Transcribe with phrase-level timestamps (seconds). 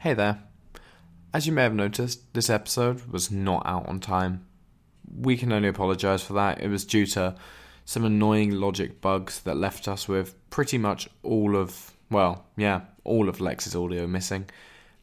[0.00, 0.42] Hey there.
[1.34, 4.46] As you may have noticed, this episode was not out on time.
[5.14, 6.58] We can only apologise for that.
[6.58, 7.34] It was due to
[7.84, 13.28] some annoying logic bugs that left us with pretty much all of, well, yeah, all
[13.28, 14.48] of Lex's audio missing.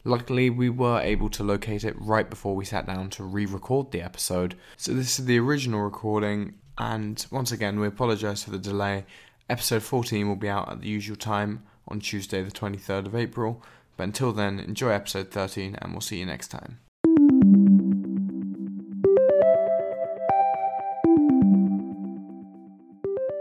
[0.02, 3.92] Luckily, we were able to locate it right before we sat down to re record
[3.92, 4.56] the episode.
[4.76, 9.04] So, this is the original recording, and once again, we apologise for the delay.
[9.48, 13.62] Episode 14 will be out at the usual time on Tuesday, the 23rd of April.
[13.98, 16.78] But until then, enjoy episode 13 and we'll see you next time.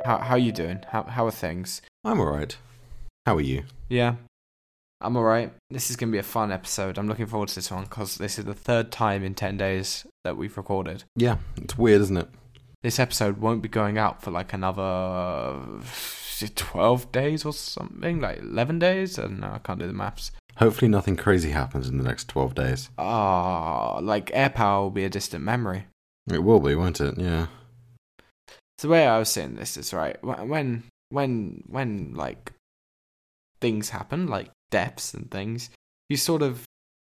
[0.04, 0.80] How how you doing?
[0.90, 1.84] How how are things?
[2.04, 2.58] I'm alright.
[3.28, 3.66] How are you?
[3.88, 4.16] Yeah.
[5.00, 5.54] I'm alright.
[5.70, 6.98] This is going to be a fun episode.
[6.98, 10.08] I'm looking forward to this one because this is the third time in 10 days
[10.24, 11.04] that we've recorded.
[11.16, 12.30] Yeah, it's weird, isn't it?
[12.82, 15.62] This episode won't be going out for like another
[16.46, 19.20] 12 days or something, like 11 days.
[19.20, 20.32] I don't know, I can't do the maths.
[20.58, 22.90] Hopefully, nothing crazy happens in the next 12 days.
[22.98, 25.86] Ah, like air power will be a distant memory.
[26.32, 27.18] It will be, won't it?
[27.18, 27.48] Yeah.
[28.78, 32.54] So the way I was saying this is right when when when like
[33.60, 35.70] things happen, like deaths and things,
[36.10, 36.64] you sort of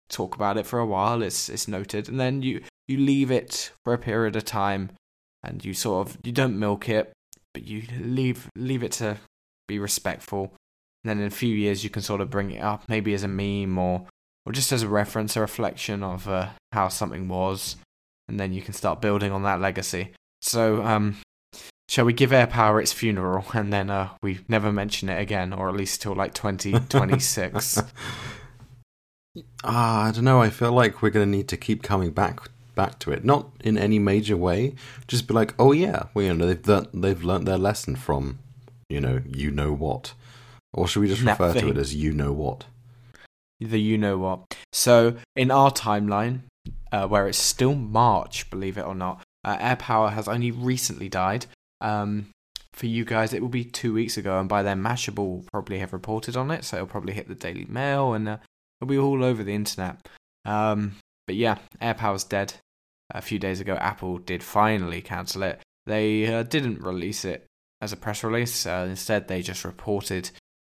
[0.10, 1.22] talk about it for a while.
[1.22, 4.92] It's it's noted, and then you you leave it for a period of time,
[5.44, 7.12] and you sort of you don't milk it,
[7.54, 9.18] but you leave leave it to
[9.68, 10.54] be respectful.
[11.04, 13.24] And then in a few years, you can sort of bring it up, maybe as
[13.24, 14.08] a meme or
[14.46, 17.76] or just as a reference, a reflection of uh, how something was,
[18.28, 20.12] and then you can start building on that legacy.
[20.42, 21.18] So, um,
[21.88, 25.54] shall we give Air Power its funeral, and then uh, we never mention it again,
[25.54, 27.82] or at least till like twenty twenty six?
[29.64, 30.42] Ah, I don't know.
[30.42, 33.26] I feel like we're going to need to keep coming back back to it.
[33.26, 34.74] Not in any major way.
[35.08, 38.40] Just be like, oh yeah, well, you know, they've learnt, they've learnt their lesson from,
[38.90, 40.14] you know, you know what.
[40.74, 42.66] Or should we just refer to it as you know what?
[43.60, 44.56] The you know what.
[44.72, 46.42] So in our timeline,
[46.92, 51.10] uh, where it's still March, believe it or not, uh, Air Power has only recently
[51.10, 51.46] died.
[51.82, 52.28] Um,
[52.74, 55.80] for you guys, it will be two weeks ago, and by then Mashable will probably
[55.80, 58.38] have reported on it, so it'll probably hit the Daily Mail, and uh,
[58.80, 60.08] it'll be all over the internet.
[60.46, 60.96] Um,
[61.28, 62.54] but yeah, Air Power's dead.
[63.12, 65.60] A few days ago, Apple did finally cancel it.
[65.88, 67.48] They uh, didn't release it
[67.82, 68.66] as a press release.
[68.66, 70.30] Uh, instead, they just reported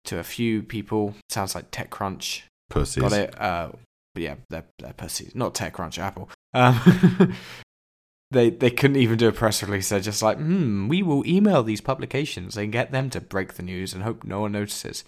[0.04, 1.14] to a few people.
[1.28, 3.02] Sounds like TechCrunch Pussies.
[3.02, 3.40] got it.
[3.40, 3.72] Uh,
[4.14, 5.34] but yeah, they're, they're pussies.
[5.34, 6.30] Not TechCrunch, Apple.
[6.54, 7.34] Um,
[8.30, 9.88] they they couldn't even do a press release.
[9.88, 13.62] They're just like, hmm, we will email these publications and get them to break the
[13.62, 15.04] news and hope no one notices.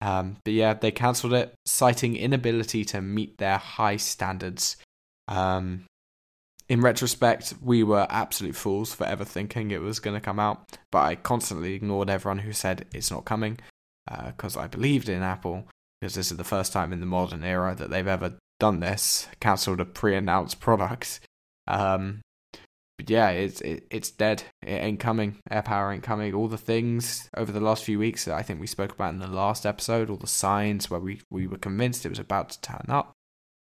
[0.00, 4.76] Um, but yeah, they cancelled it, citing inability to meet their high standards.
[5.28, 5.84] Um,
[6.68, 10.76] in retrospect, we were absolute fools for ever thinking it was going to come out,
[10.90, 13.58] but I constantly ignored everyone who said it's not coming
[14.06, 15.66] because uh, I believed in Apple
[16.00, 19.28] because this is the first time in the modern era that they've ever done this,
[19.40, 21.20] cancelled a pre-announced product.
[21.68, 22.20] Um,
[22.98, 24.44] but yeah, it's it, it's dead.
[24.62, 25.38] It ain't coming.
[25.50, 26.34] Air power ain't coming.
[26.34, 29.20] All the things over the last few weeks that I think we spoke about in
[29.20, 32.60] the last episode, all the signs where we we were convinced it was about to
[32.60, 33.12] turn up.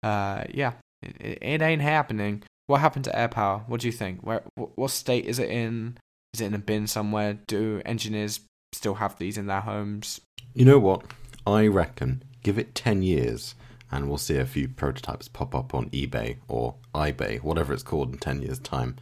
[0.02, 2.42] Uh, yeah, it, it ain't happening.
[2.66, 3.64] What happened to air power?
[3.66, 4.20] What do you think?
[4.22, 5.98] Where what state is it in?
[6.34, 7.34] Is it in a bin somewhere?
[7.34, 8.40] Do engineers
[8.72, 10.20] still have these in their homes?
[10.54, 11.04] You know what?
[11.46, 13.54] I reckon give it 10 years
[13.90, 18.12] and we'll see a few prototypes pop up on eBay or iBay, whatever it's called
[18.12, 18.96] in 10 years' time.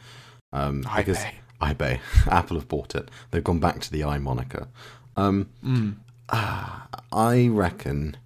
[0.53, 1.24] Um, because
[1.60, 2.00] iBay.
[2.30, 3.10] Apple have bought it.
[3.30, 4.69] They've gone back to the i moniker.
[5.16, 5.97] Um, mm.
[6.28, 6.80] uh,
[7.12, 8.16] I reckon.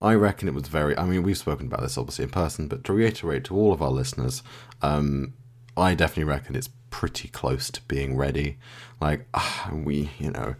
[0.00, 0.96] I reckon it was very.
[0.96, 3.82] I mean, we've spoken about this obviously in person, but to reiterate to all of
[3.82, 4.42] our listeners,
[4.80, 5.34] um,
[5.76, 8.58] I definitely reckon it's pretty close to being ready.
[9.00, 10.54] Like, uh, we, you know,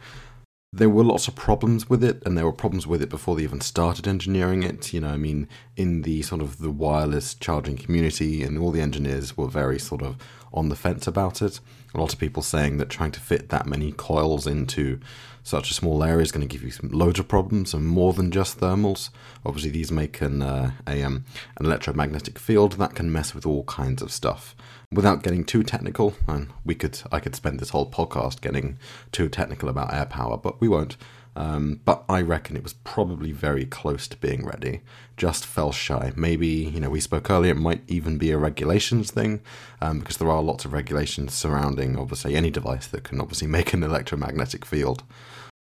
[0.72, 3.42] there were lots of problems with it, and there were problems with it before they
[3.42, 4.92] even started engineering it.
[4.92, 8.82] You know, I mean, in the sort of the wireless charging community, and all the
[8.82, 10.16] engineers were very sort of
[10.52, 11.60] on the fence about it.
[11.94, 15.00] A lot of people saying that trying to fit that many coils into
[15.48, 18.12] such a small area is going to give you some, loads of problems, and more
[18.12, 19.10] than just thermals.
[19.46, 21.24] Obviously, these make an uh, a, um,
[21.56, 24.54] an electromagnetic field that can mess with all kinds of stuff
[24.92, 28.78] without getting too technical, and we could I could spend this whole podcast getting
[29.10, 30.96] too technical about air power, but we won't.
[31.36, 34.80] Um, but I reckon it was probably very close to being ready.
[35.16, 36.12] Just fell shy.
[36.16, 37.52] Maybe you know we spoke earlier.
[37.52, 39.40] It might even be a regulations thing
[39.80, 43.72] um, because there are lots of regulations surrounding obviously any device that can obviously make
[43.72, 45.04] an electromagnetic field,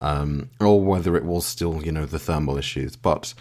[0.04, 2.96] um, or whether it was still you know the thermal issues.
[2.96, 3.34] But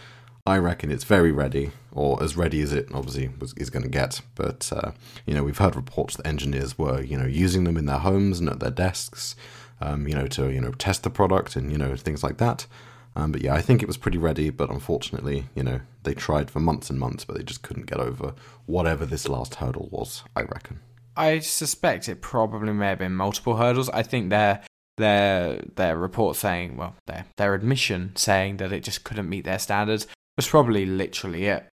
[0.46, 3.88] I reckon it's very ready, or as ready as it obviously was, is going to
[3.90, 4.22] get.
[4.36, 4.92] But uh,
[5.26, 8.38] you know, we've heard reports that engineers were you know using them in their homes
[8.40, 9.36] and at their desks,
[9.80, 12.66] um, you know, to you know test the product and you know things like that.
[13.14, 16.50] Um, but yeah, I think it was pretty ready, but unfortunately, you know, they tried
[16.50, 18.32] for months and months, but they just couldn't get over
[18.64, 20.24] whatever this last hurdle was.
[20.34, 20.80] I reckon.
[21.14, 23.90] I suspect it probably may have been multiple hurdles.
[23.90, 24.62] I think their
[24.96, 29.58] their their report saying, well, their their admission saying that it just couldn't meet their
[29.58, 30.06] standards
[30.36, 31.66] was probably literally it.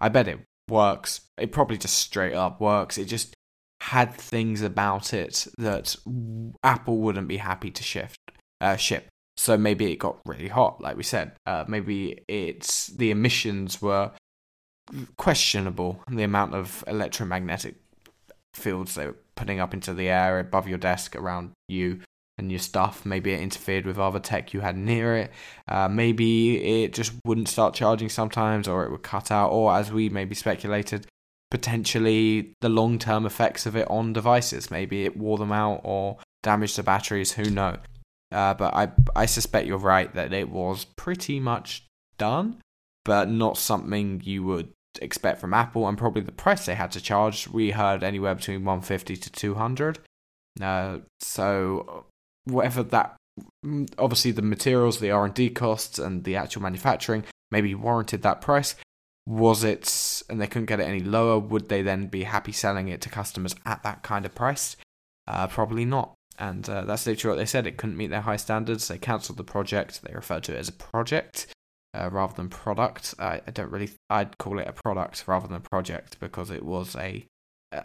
[0.00, 1.22] I bet it works.
[1.38, 2.98] It probably just straight up works.
[2.98, 3.34] It just
[3.82, 5.96] had things about it that
[6.62, 8.18] Apple wouldn't be happy to shift
[8.60, 9.08] uh, ship.
[9.36, 11.32] So maybe it got really hot, like we said.
[11.46, 14.12] Uh, maybe it's the emissions were
[15.16, 16.00] questionable.
[16.10, 17.76] The amount of electromagnetic
[18.54, 22.00] fields they were putting up into the air above your desk around you
[22.38, 23.06] and your stuff.
[23.06, 25.30] Maybe it interfered with other tech you had near it.
[25.68, 29.90] Uh, maybe it just wouldn't start charging sometimes, or it would cut out, or as
[29.90, 31.06] we maybe speculated,
[31.50, 34.70] potentially the long term effects of it on devices.
[34.70, 37.32] Maybe it wore them out or damaged the batteries.
[37.32, 37.78] Who knows?
[38.32, 41.86] Uh, but I I suspect you're right that it was pretty much
[42.18, 42.60] done,
[43.04, 47.00] but not something you would expect from Apple, and probably the price they had to
[47.00, 47.48] charge.
[47.48, 49.98] We heard anywhere between 150 to 200.
[50.60, 52.06] Uh, so
[52.46, 53.16] whatever that,
[53.64, 58.22] mm, obviously the materials, the R and D costs, and the actual manufacturing maybe warranted
[58.22, 58.74] that price.
[59.28, 61.38] Was it, and they couldn't get it any lower?
[61.38, 64.76] Would they then be happy selling it to customers at that kind of price?
[65.26, 67.66] Uh, probably not and uh, that's literally what they said.
[67.66, 68.88] It couldn't meet their high standards.
[68.88, 70.02] They cancelled the project.
[70.02, 71.46] They referred to it as a project
[71.94, 73.14] uh, rather than product.
[73.18, 73.90] I, I, don't really.
[74.10, 77.24] I'd call it a product rather than a project because it was a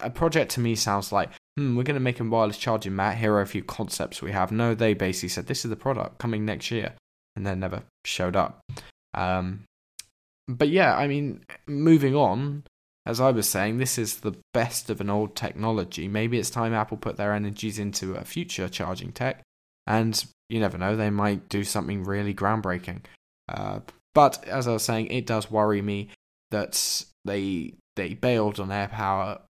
[0.00, 0.52] a project.
[0.52, 3.18] To me, sounds like hmm, we're going to make a wireless charging mat.
[3.18, 4.52] Here are a few concepts we have.
[4.52, 6.94] No, they basically said this is the product coming next year,
[7.36, 8.60] and then never showed up.
[9.14, 9.64] Um,
[10.48, 12.64] but yeah, I mean, moving on
[13.04, 16.06] as I was saying, this is the best of an old technology.
[16.06, 19.42] Maybe it's time Apple put their energies into a future charging tech,
[19.86, 23.00] and you never know, they might do something really groundbreaking.
[23.48, 23.80] Uh,
[24.14, 26.10] but as I was saying, it does worry me
[26.50, 29.40] that they they bailed on AirPower.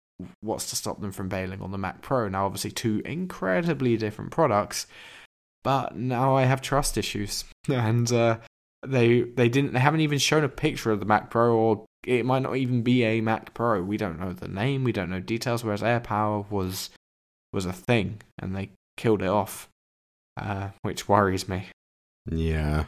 [0.40, 2.28] What's to stop them from bailing on the Mac Pro?
[2.28, 4.86] Now, obviously, two incredibly different products,
[5.64, 8.38] but now I have trust issues, and uh,
[8.86, 12.26] they they didn't they haven't even shown a picture of the Mac Pro or it
[12.26, 13.82] might not even be a Mac Pro.
[13.82, 15.64] We don't know the name, we don't know details.
[15.64, 16.90] Whereas AirPower was
[17.52, 19.68] was a thing, and they killed it off,
[20.36, 21.66] uh, which worries me.
[22.30, 22.84] Yeah.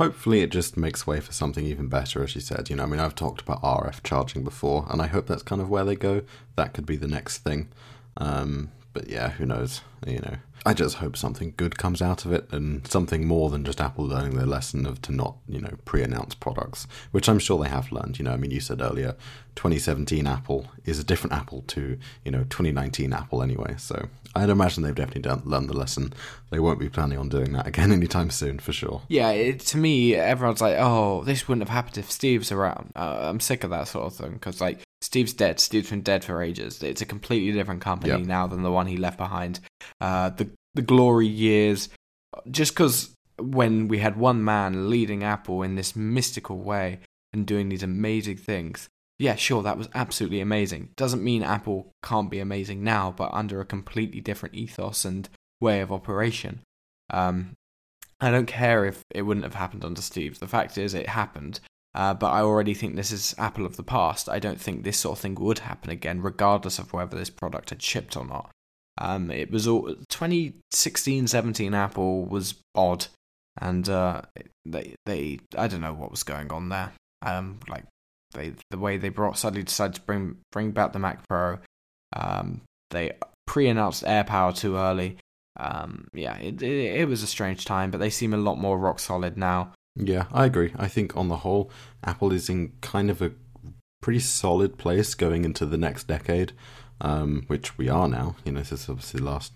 [0.00, 2.68] Hopefully, it just makes way for something even better, as you said.
[2.68, 5.60] You know, I mean, I've talked about RF charging before, and I hope that's kind
[5.60, 6.22] of where they go.
[6.56, 7.68] That could be the next thing.
[8.16, 9.82] Um, but yeah, who knows?
[10.06, 13.64] You know, I just hope something good comes out of it and something more than
[13.64, 17.62] just Apple learning their lesson of to not, you know, pre-announce products, which I'm sure
[17.62, 18.18] they have learned.
[18.18, 19.16] You know, I mean, you said earlier,
[19.56, 23.74] 2017 Apple is a different Apple to, you know, 2019 Apple anyway.
[23.76, 26.14] So I'd imagine they've definitely learned the lesson.
[26.50, 29.02] They won't be planning on doing that again anytime soon, for sure.
[29.08, 32.92] Yeah, it, to me, everyone's like, oh, this wouldn't have happened if Steve's around.
[32.96, 35.60] Uh, I'm sick of that sort of thing because, like, Steve's dead.
[35.60, 36.82] Steve's been dead for ages.
[36.82, 38.26] It's a completely different company yep.
[38.26, 39.60] now than the one he left behind.
[40.00, 41.90] Uh, the the glory years,
[42.50, 47.00] just because when we had one man leading Apple in this mystical way
[47.34, 50.88] and doing these amazing things, yeah, sure, that was absolutely amazing.
[50.96, 55.28] Doesn't mean Apple can't be amazing now, but under a completely different ethos and
[55.60, 56.60] way of operation.
[57.10, 57.52] Um,
[58.20, 60.40] I don't care if it wouldn't have happened under Steve.
[60.40, 61.60] The fact is, it happened,
[61.94, 64.28] uh, but I already think this is Apple of the past.
[64.28, 67.70] I don't think this sort of thing would happen again, regardless of whether this product
[67.70, 68.50] had shipped or not.
[68.98, 73.06] Um, it was all 2016, 17 Apple was odd,
[73.60, 74.22] and uh,
[74.64, 76.92] they they I don't know what was going on there.
[77.22, 77.84] Um, like
[78.32, 81.58] they the way they brought suddenly decided to bring bring back the Mac Pro.
[82.14, 83.12] Um, they
[83.46, 85.18] pre-announced AirPower too early.
[85.58, 88.78] Um, yeah, it, it it was a strange time, but they seem a lot more
[88.78, 89.72] rock solid now.
[89.96, 90.72] Yeah, I agree.
[90.76, 91.70] I think on the whole,
[92.02, 93.32] Apple is in kind of a
[94.02, 96.52] pretty solid place going into the next decade,
[97.00, 98.36] um, which we are now.
[98.44, 99.52] You know, this is obviously the last.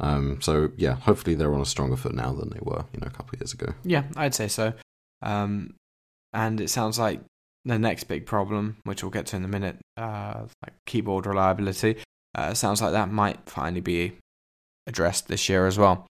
[0.00, 3.06] Um, so yeah, hopefully they're on a stronger foot now than they were, you know,
[3.06, 3.74] a couple of years ago.
[3.84, 4.74] Yeah, I'd say so.
[5.22, 5.74] Um,
[6.32, 7.20] and it sounds like
[7.64, 11.96] the next big problem, which we'll get to in a minute, uh, like keyboard reliability,
[12.34, 14.12] uh, sounds like that might finally be
[14.86, 16.06] addressed this year as well.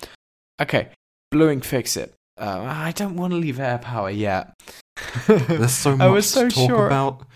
[0.61, 0.89] Okay,
[1.31, 2.15] Blue Ink Fix It.
[2.39, 4.55] Uh, I don't want to leave AirPower yet.
[5.27, 7.27] There's so much I was so to talk sure, about.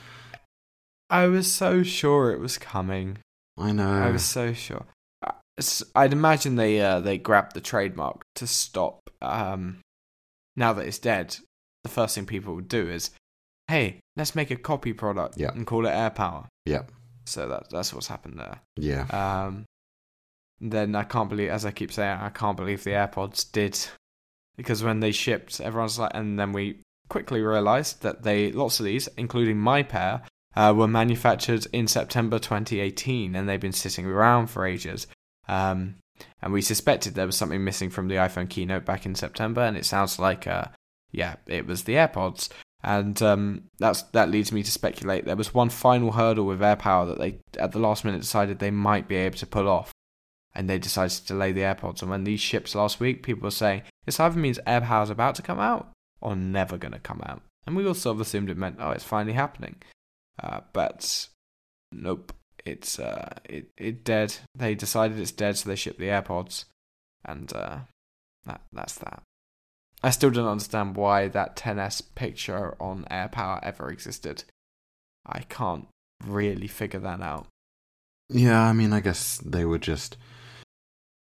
[1.10, 3.18] I was so sure it was coming.
[3.58, 3.90] I know.
[3.90, 4.86] I was so sure.
[5.26, 5.32] Uh,
[5.94, 9.10] I'd imagine they uh, they grabbed the trademark to stop.
[9.20, 9.80] Um,
[10.56, 11.36] now that it's dead,
[11.82, 13.10] the first thing people would do is,
[13.68, 15.54] "Hey, let's make a copy product yep.
[15.54, 16.82] and call it AirPower." Yeah.
[17.26, 18.60] So that that's what's happened there.
[18.76, 19.06] Yeah.
[19.46, 19.64] Um,
[20.60, 23.78] then I can't believe, as I keep saying, I can't believe the AirPods did
[24.56, 28.86] because when they shipped, everyone's like, and then we quickly realized that they lots of
[28.86, 30.22] these, including my pair,
[30.54, 35.06] uh, were manufactured in September 2018, and they've been sitting around for ages.
[35.48, 35.96] Um,
[36.40, 39.76] and we suspected there was something missing from the iPhone keynote back in September, and
[39.76, 40.66] it sounds like, uh,
[41.10, 42.48] yeah, it was the AirPods.
[42.84, 47.06] And um, that's that leads me to speculate there was one final hurdle with AirPower
[47.06, 49.92] that they at the last minute decided they might be able to pull off,
[50.54, 52.02] and they decided to delay the AirPods.
[52.02, 55.42] And when these ships last week, people were saying this either means AirPower's about to
[55.42, 55.90] come out
[56.20, 57.42] or never going to come out.
[57.66, 59.76] And we all sort of assumed it meant, oh, it's finally happening.
[60.42, 61.28] Uh, but
[61.92, 62.32] nope,
[62.64, 64.36] it's uh, it it dead.
[64.54, 66.64] They decided it's dead, so they shipped the AirPods,
[67.24, 67.80] and uh,
[68.44, 69.22] that that's that.
[70.02, 74.42] I still don't understand why that 10s picture on AirPower ever existed.
[75.24, 75.86] I can't
[76.26, 77.46] really figure that out.
[78.28, 80.16] Yeah, I mean, I guess they were just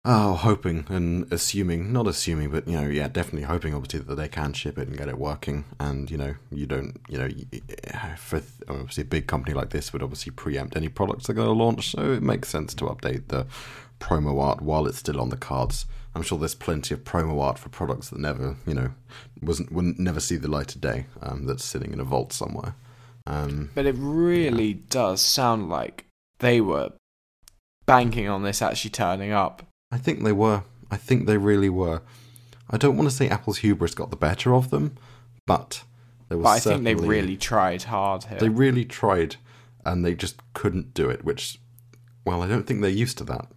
[0.05, 4.27] oh hoping and assuming, not assuming, but you know, yeah, definitely hoping, obviously, that they
[4.27, 5.65] can ship it and get it working.
[5.79, 7.29] And you know, you don't, you know,
[8.17, 11.53] for obviously a big company like this would obviously preempt any products they're going to
[11.53, 13.45] launch, so it makes sense to update the
[13.99, 15.85] promo art while it's still on the cards.
[16.13, 18.91] I'm sure there's plenty of promo art for products that never, you know,
[19.41, 21.07] wasn't wouldn't never see the light of day.
[21.21, 22.75] Um, that's sitting in a vault somewhere.
[23.27, 24.81] Um, but it really yeah.
[24.89, 26.05] does sound like
[26.39, 26.91] they were
[27.85, 29.63] banking on this actually turning up.
[29.91, 30.63] I think they were.
[30.91, 32.01] I think they really were.
[32.69, 34.97] I don't want to say Apple's hubris got the better of them,
[35.45, 35.83] but
[36.29, 36.43] there was.
[36.43, 38.39] But I think they really tried hard here.
[38.39, 39.37] They really tried,
[39.85, 41.23] and they just couldn't do it.
[41.23, 41.59] Which,
[42.25, 43.47] well, I don't think they're used to that.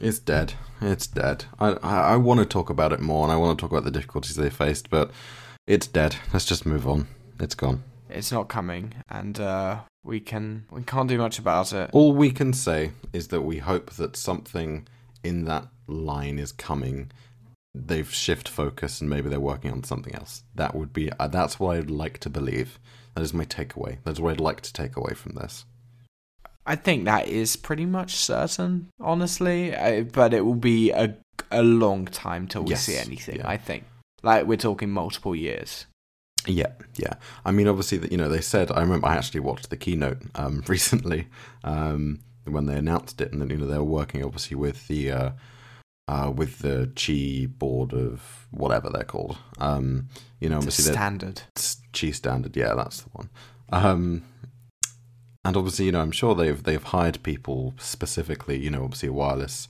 [0.00, 0.54] It's dead.
[0.80, 1.46] It's dead.
[1.58, 3.84] I, I, I want to talk about it more, and I want to talk about
[3.84, 5.10] the difficulties they faced, but
[5.66, 6.16] it's dead.
[6.32, 7.08] Let's just move on.
[7.40, 7.82] It's gone.
[8.08, 11.90] It's not coming, and uh, we can we can't do much about it.
[11.92, 14.86] All we can say is that we hope that something
[15.26, 17.10] in that line is coming.
[17.74, 20.44] They've shift focus, and maybe they're working on something else.
[20.54, 21.12] That would be.
[21.12, 22.78] Uh, that's what I'd like to believe.
[23.14, 23.98] That is my takeaway.
[24.04, 25.64] That's what I'd like to take away from this.
[26.64, 29.74] I think that is pretty much certain, honestly.
[29.74, 31.16] Uh, but it will be a
[31.50, 33.36] a long time till we yes, see anything.
[33.36, 33.48] Yeah.
[33.48, 33.84] I think,
[34.22, 35.86] like we're talking multiple years.
[36.46, 37.14] Yeah, yeah.
[37.44, 38.70] I mean, obviously, that you know, they said.
[38.72, 41.28] I remember I actually watched the keynote um, recently
[41.64, 45.10] um, when they announced it, and then you know they were working obviously with the
[45.10, 45.30] uh,
[46.08, 49.38] uh, with the Qi board of whatever they're called.
[49.58, 50.08] Um,
[50.40, 51.42] you know, obviously, standard
[51.92, 52.56] Qi standard.
[52.56, 53.30] Yeah, that's the one.
[53.70, 54.22] Um,
[55.44, 59.68] and obviously, you know, I'm sure they've they've hired people specifically, you know, obviously wireless,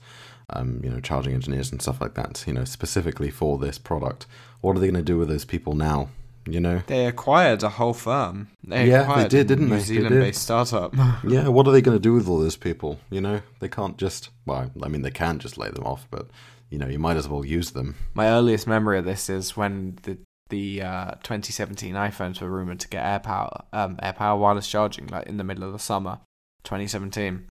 [0.49, 4.25] um, you know, charging engineers and stuff like that, you know, specifically for this product.
[4.61, 6.09] What are they going to do with those people now?
[6.49, 8.49] You know, they acquired a whole firm.
[8.63, 9.75] They yeah, they did, didn't New they?
[9.75, 10.95] New Zealand-based startup.
[11.27, 12.99] yeah, what are they going to do with all those people?
[13.09, 14.29] You know, they can't just.
[14.45, 16.27] Well, I mean, they can just lay them off, but
[16.69, 17.95] you know, you might as well use them.
[18.13, 20.17] My earliest memory of this is when the
[20.49, 25.37] the uh, 2017 iPhones were rumored to get AirPower, um, AirPower wireless charging, like in
[25.37, 26.19] the middle of the summer,
[26.63, 27.47] 2017,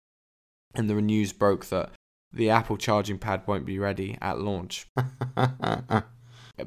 [0.74, 1.90] and the news broke that
[2.32, 4.86] the Apple charging pad won't be ready at launch.
[5.34, 6.04] but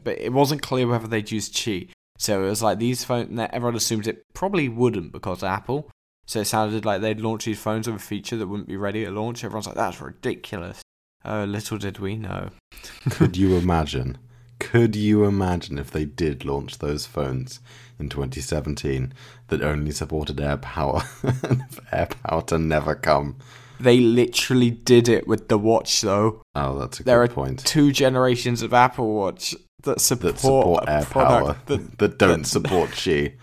[0.05, 3.40] it wasn't clear whether they'd use Qi, so it was like these phones.
[3.40, 5.90] Everyone assumed it probably wouldn't because Apple.
[6.26, 9.06] So it sounded like they'd launch these phones with a feature that wouldn't be ready
[9.06, 9.44] at launch.
[9.44, 10.82] Everyone's like, "That's ridiculous."
[11.24, 12.50] Oh, little did we know.
[13.10, 14.18] Could you imagine?
[14.60, 17.60] Could you imagine if they did launch those phones
[18.00, 19.14] in 2017
[19.48, 21.04] that only supported air power
[21.92, 23.38] air power to never come?
[23.80, 26.42] They literally did it with the watch, though.
[26.56, 27.66] Oh, that's a there good point.
[27.66, 29.54] Two generations of Apple Watch
[29.88, 33.34] that support, that support AirPower that, that don't that, support Qi.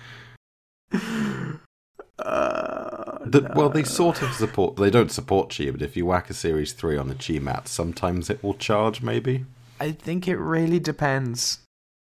[2.19, 4.77] Uh, the, Well, they sort of support.
[4.77, 7.69] They don't support Qi, but if you whack a Series Three on a Qi mat,
[7.69, 9.03] sometimes it will charge.
[9.03, 9.45] Maybe.
[9.81, 11.59] I think it really depends.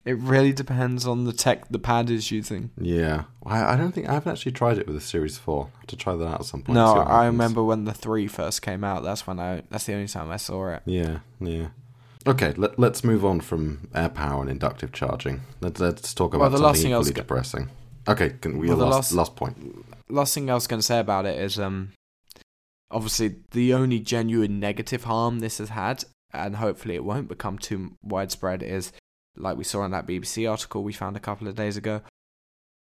[0.05, 2.71] It really depends on the tech the pad is using.
[2.79, 5.69] Yeah, I, I don't think I haven't actually tried it with a Series Four.
[5.75, 6.75] I have to try that out at some point.
[6.75, 9.03] No, I remember when the three first came out.
[9.03, 9.61] That's when I.
[9.69, 10.81] That's the only time I saw it.
[10.85, 11.67] Yeah, yeah.
[12.27, 15.41] Okay, let, us move on from air power and inductive charging.
[15.61, 17.69] Let's let's talk about well, the something last thing equally depressing.
[18.07, 19.85] Okay, can we well, last, last last point.
[20.09, 21.93] Last thing I was going to say about it is um,
[22.91, 27.93] obviously the only genuine negative harm this has had and hopefully it won't become too
[28.03, 28.91] widespread, is
[29.35, 32.01] like we saw in that BBC article we found a couple of days ago.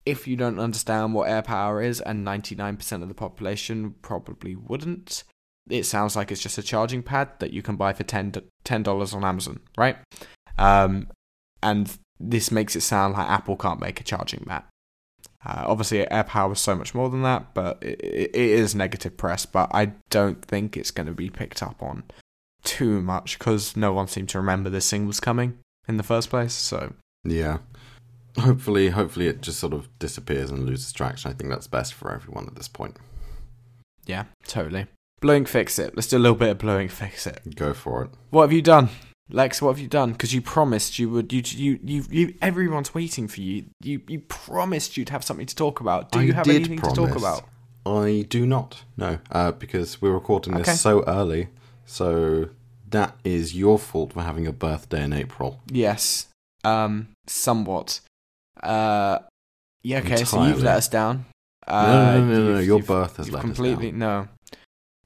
[0.06, 5.24] If you don't understand what air power is, and 99% of the population probably wouldn't,
[5.70, 9.14] it sounds like it's just a charging pad that you can buy for $10, $10
[9.14, 9.98] on Amazon, right?
[10.58, 11.08] Um,
[11.64, 14.68] and this makes it sound like Apple can't make a charging mat.
[15.46, 19.46] Uh, obviously, AirPower is so much more than that, but it, it is negative press.
[19.46, 22.04] But I don't think it's going to be picked up on
[22.64, 25.60] too much because no one seemed to remember this thing was coming.
[25.88, 26.54] in the first place.
[26.54, 26.94] So
[27.24, 27.60] Yeah.
[28.40, 31.32] Hopefully, hopefully it just sort of disappears and loses traction.
[31.32, 32.98] I think that's best for everyone at this point.
[34.06, 34.88] yeah, totally.
[35.22, 35.96] Blue Ink Fix It.
[35.96, 37.56] Let's do a little bit of blowing fix it.
[37.56, 38.10] Go for it.
[38.30, 38.90] What have you done,
[39.30, 39.62] Lex?
[39.62, 40.12] What have you done?
[40.12, 41.32] Because you promised you would.
[41.34, 42.34] You, you, you, you.
[42.42, 43.66] Everyone's waiting for you.
[43.82, 46.12] You, you promised you'd have something to talk about.
[46.12, 47.44] Do I you have did anything to talk about?
[47.86, 48.84] I do not.
[48.98, 50.76] No, uh, because we're recording this Okay.
[50.76, 51.50] so early.
[51.86, 52.50] So
[52.90, 55.62] that is your fault for having a birthday in April.
[55.72, 56.28] Yes.
[56.64, 57.10] Um.
[57.28, 58.02] Somewhat.
[58.62, 59.20] Uh.
[59.84, 60.00] Yeah.
[60.00, 60.24] Okay.
[60.26, 61.26] So you've let us down.
[61.68, 62.50] No, Uh, no, no, no, no.
[62.60, 64.00] you've- Your birth has let completely us down.
[64.00, 64.28] no,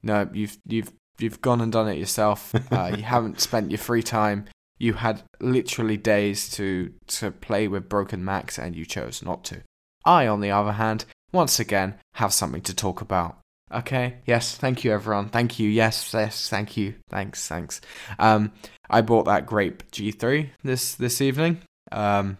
[0.02, 0.28] no.
[0.32, 2.54] You've you've you've gone and done it yourself.
[2.72, 4.46] Uh, you haven't spent your free time.
[4.78, 9.62] You had literally days to to play with broken Macs, and you chose not to.
[10.04, 13.38] I, on the other hand, once again have something to talk about.
[13.72, 14.16] Okay.
[14.26, 14.56] Yes.
[14.56, 15.28] Thank you, everyone.
[15.28, 15.68] Thank you.
[15.68, 16.12] Yes.
[16.12, 16.48] Yes.
[16.48, 16.94] Thank you.
[17.08, 17.46] Thanks.
[17.46, 17.80] Thanks.
[18.18, 18.52] Um,
[18.88, 21.60] I bought that Grape G3 this this evening.
[21.92, 22.38] Um,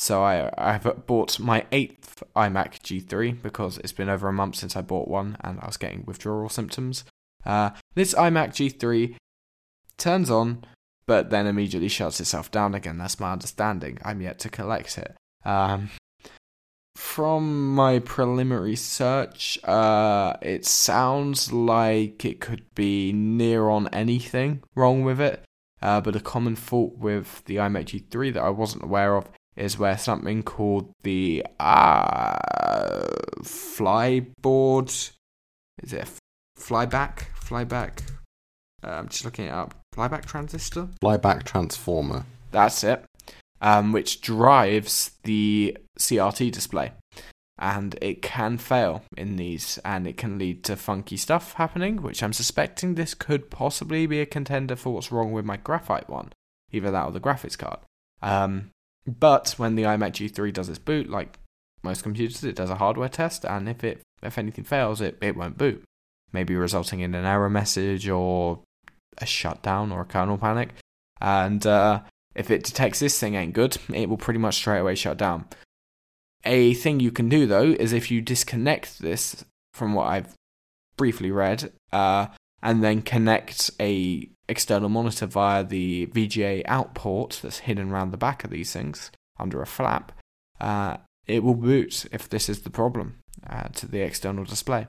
[0.00, 4.74] so I I've bought my eighth iMac G3 because it's been over a month since
[4.74, 7.04] I bought one and I was getting withdrawal symptoms.
[7.44, 9.16] Uh, this iMac G3
[9.98, 10.64] turns on,
[11.04, 12.96] but then immediately shuts itself down again.
[12.96, 13.98] That's my understanding.
[14.02, 15.14] I'm yet to collect it.
[15.44, 15.90] Um,
[16.96, 25.04] from my preliminary search, uh, it sounds like it could be near on anything wrong
[25.04, 25.42] with it.
[25.82, 29.28] Uh, but a common fault with the iMac G3 that I wasn't aware of
[29.60, 32.36] is where something called the uh,
[33.42, 35.12] flyboard
[35.82, 36.08] is it
[36.58, 37.26] flyback?
[37.38, 38.02] Flyback?
[38.82, 39.74] Uh, i'm just looking it up.
[39.94, 40.88] Flyback transistor?
[41.02, 42.24] Flyback transformer.
[42.50, 43.04] that's it.
[43.60, 46.92] Um, which drives the crt display.
[47.58, 52.22] And it can fail in these and it can lead to funky stuff happening which
[52.22, 56.32] i'm suspecting this could possibly be a contender for what's wrong with my graphite one
[56.72, 57.78] either that or the graphics card.
[58.22, 58.70] Um,
[59.06, 61.38] but when the iMac G3 does its boot, like
[61.82, 65.36] most computers, it does a hardware test, and if it if anything fails, it, it
[65.36, 65.82] won't boot,
[66.32, 68.60] maybe resulting in an error message or
[69.18, 70.70] a shutdown or a kernel panic.
[71.20, 72.02] And uh,
[72.34, 75.46] if it detects this thing ain't good, it will pretty much straight away shut down.
[76.44, 80.34] A thing you can do though is if you disconnect this from what I've
[80.96, 82.26] briefly read, uh,
[82.62, 88.16] and then connect a external monitor via the VGA out port that's hidden around the
[88.16, 90.12] back of these things under a flap,
[90.60, 94.88] uh, it will boot if this is the problem uh, to the external display.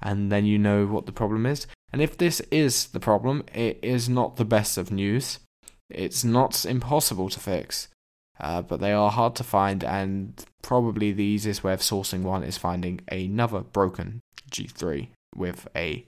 [0.00, 1.66] And then you know what the problem is.
[1.92, 5.38] And if this is the problem, it is not the best of news.
[5.88, 7.88] It's not impossible to fix,
[8.40, 12.42] uh, but they are hard to find, and probably the easiest way of sourcing one
[12.42, 16.04] is finding another broken G3 with a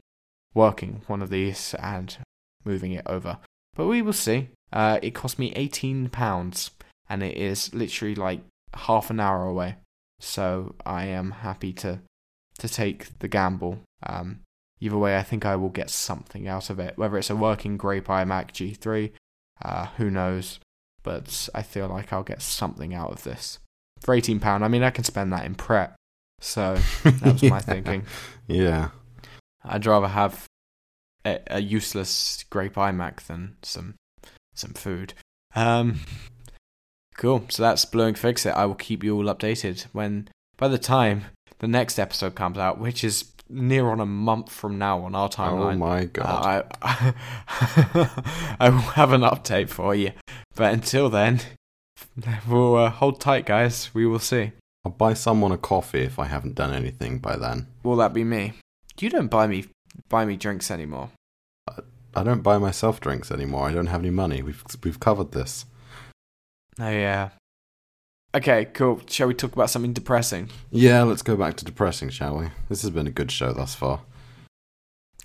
[0.55, 2.19] working one of these and
[2.65, 3.39] moving it over.
[3.75, 4.49] But we will see.
[4.73, 6.71] Uh, it cost me eighteen pounds,
[7.09, 8.41] and it is literally like
[8.75, 9.77] half an hour away.
[10.21, 12.01] So I am happy to
[12.59, 13.81] to take the gamble.
[14.05, 14.41] Um,
[14.81, 16.99] either way, I think I will get something out of it.
[16.99, 19.13] Whether it's a working Grape iMac G3,
[19.63, 20.59] uh, who knows?
[21.03, 23.59] But I feel like I'll get something out of this
[24.01, 24.65] for eighteen pound.
[24.65, 25.95] I mean, I can spend that in prep.
[26.41, 28.05] So that was my thinking.
[28.47, 28.91] Yeah.
[29.65, 30.47] I'd rather have
[31.25, 33.95] a, a useless grape iMac than some
[34.55, 35.15] some food.
[35.55, 36.01] Um,
[37.17, 37.45] cool.
[37.49, 38.51] So that's Blue Ink Fix It.
[38.51, 41.27] I will keep you all updated when by the time
[41.59, 45.29] the next episode comes out, which is near on a month from now on our
[45.29, 45.75] timeline.
[45.75, 46.73] Oh my god.
[46.83, 50.13] uh, I I will have an update for you.
[50.55, 51.41] But until then,
[52.49, 53.91] we'll uh, hold tight, guys.
[53.95, 54.53] We will see.
[54.85, 57.67] I'll buy someone a coffee if I haven't done anything by then.
[57.83, 58.55] Will that be me?
[59.01, 59.67] You don't buy me
[60.09, 61.11] buy me drinks anymore.
[62.15, 63.69] I don't buy myself drinks anymore.
[63.69, 64.43] I don't have any money.
[64.43, 65.67] We've we've covered this.
[66.81, 67.31] Oh yeah.
[68.35, 69.01] Okay, cool.
[69.09, 70.51] Shall we talk about something depressing?
[70.71, 72.47] Yeah, let's go back to depressing, shall we?
[72.69, 74.03] This has been a good show thus far.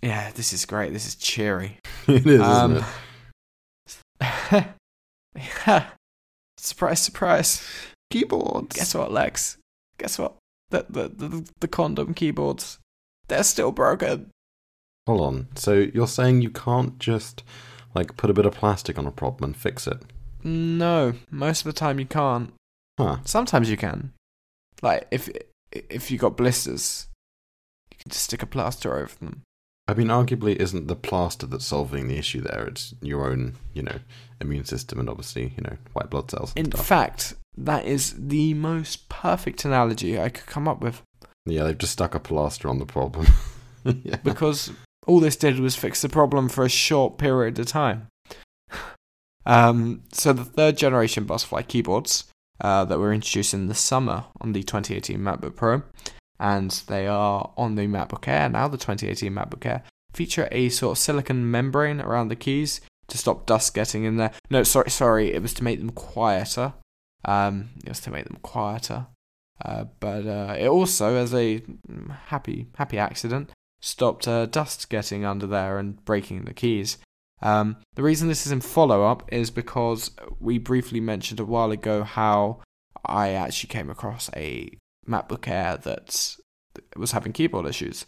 [0.01, 0.93] Yeah, this is great.
[0.93, 1.77] This is cheery.
[2.07, 2.85] it is, Um, isn't
[4.21, 4.65] it?
[5.67, 5.85] yeah.
[6.57, 7.67] Surprise, surprise.
[8.09, 8.75] Keyboards.
[8.75, 9.57] Guess what, Lex?
[9.97, 10.35] Guess what?
[10.69, 12.79] The, the the the condom keyboards.
[13.27, 14.29] They're still broken.
[15.07, 15.47] Hold on.
[15.55, 17.43] So you're saying you can't just
[17.93, 20.01] like put a bit of plastic on a problem and fix it?
[20.43, 22.53] No, most of the time you can't.
[22.97, 23.17] Huh.
[23.25, 24.13] Sometimes you can.
[24.81, 25.29] Like if
[25.71, 27.07] if you got blisters,
[27.91, 29.41] you can just stick a plaster over them.
[29.87, 32.65] I mean, arguably, isn't the plaster that's solving the issue there?
[32.65, 33.99] It's your own, you know,
[34.39, 36.53] immune system and obviously, you know, white blood cells.
[36.55, 36.85] In stuff.
[36.85, 41.01] fact, that is the most perfect analogy I could come up with.
[41.45, 43.27] yeah, they've just stuck a plaster on the problem.
[43.83, 44.15] yeah.
[44.23, 44.71] because
[45.05, 48.07] all this did was fix the problem for a short period of time.
[49.45, 52.25] Um, so the third generation Butterfly keyboards
[52.61, 55.83] uh, that were introduced in the summer on the 2018 MacBook Pro,
[56.39, 60.97] and they are on the MacBook Air now, the 2018 MacBook Air, feature a sort
[60.97, 64.31] of silicon membrane around the keys to stop dust getting in there.
[64.49, 66.73] No, sorry, sorry, it was to make them quieter.
[67.25, 69.07] Um, it was to make them quieter.
[69.63, 71.61] Uh, but uh, it also, as a
[72.27, 73.51] happy happy accident,
[73.83, 76.97] stopped uh, dust getting under there and breaking the keys.
[77.41, 81.71] Um, the reason this is in follow up is because we briefly mentioned a while
[81.71, 82.61] ago how
[83.05, 84.69] I actually came across a
[85.07, 86.37] MacBook Air that
[86.95, 88.05] was having keyboard issues.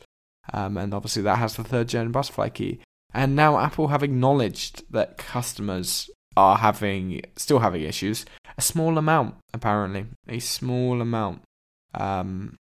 [0.54, 2.80] Um, and obviously, that has the third gen butterfly key.
[3.14, 8.26] And now Apple have acknowledged that customers are having still having issues.
[8.58, 11.42] A small amount, apparently, a small amount.
[11.94, 12.56] Um,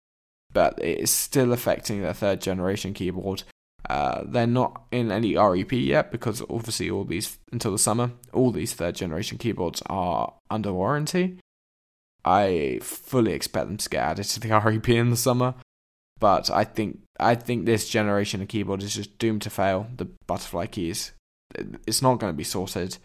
[0.54, 3.44] but it is still affecting their third generation keyboard.
[3.89, 8.52] Uh, they're not in any REP yet because obviously all these until the summer, all
[8.52, 11.38] these third generation keyboards are under warranty.
[12.24, 15.56] I fully expect them to get added to the REP in the summer,
[16.20, 19.88] but I think I think this generation of keyboard is just doomed to fail.
[19.98, 21.12] The butterfly keys,
[21.86, 22.98] it's not going to be sorted.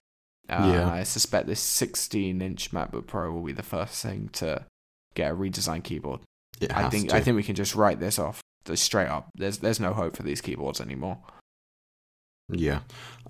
[0.48, 0.90] Uh, yeah.
[0.90, 4.64] I suspect this 16 inch MacBook Pro will be the first thing to
[5.14, 6.20] get a redesigned keyboard.
[6.70, 7.16] I think to.
[7.16, 8.40] I think we can just write this off
[8.74, 9.30] straight up.
[9.34, 11.18] There's there's no hope for these keyboards anymore.
[12.50, 12.80] Yeah,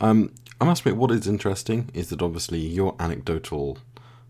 [0.00, 3.78] um, I must admit, what is interesting is that obviously your anecdotal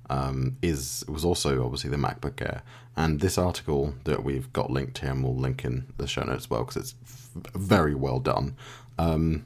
[0.09, 2.63] um, is was also obviously the MacBook Air,
[2.97, 6.45] and this article that we've got linked here, and we'll link in the show notes
[6.45, 8.57] as well because it's f- very well done.
[8.99, 9.45] Um,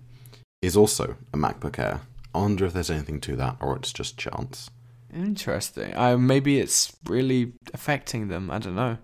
[0.63, 2.03] is also a MacBook Air.
[2.35, 4.71] I wonder if there's anything to that, or it's just chance.
[5.13, 5.95] Interesting.
[5.97, 8.51] Uh, maybe it's really affecting them.
[8.51, 8.99] I don't know.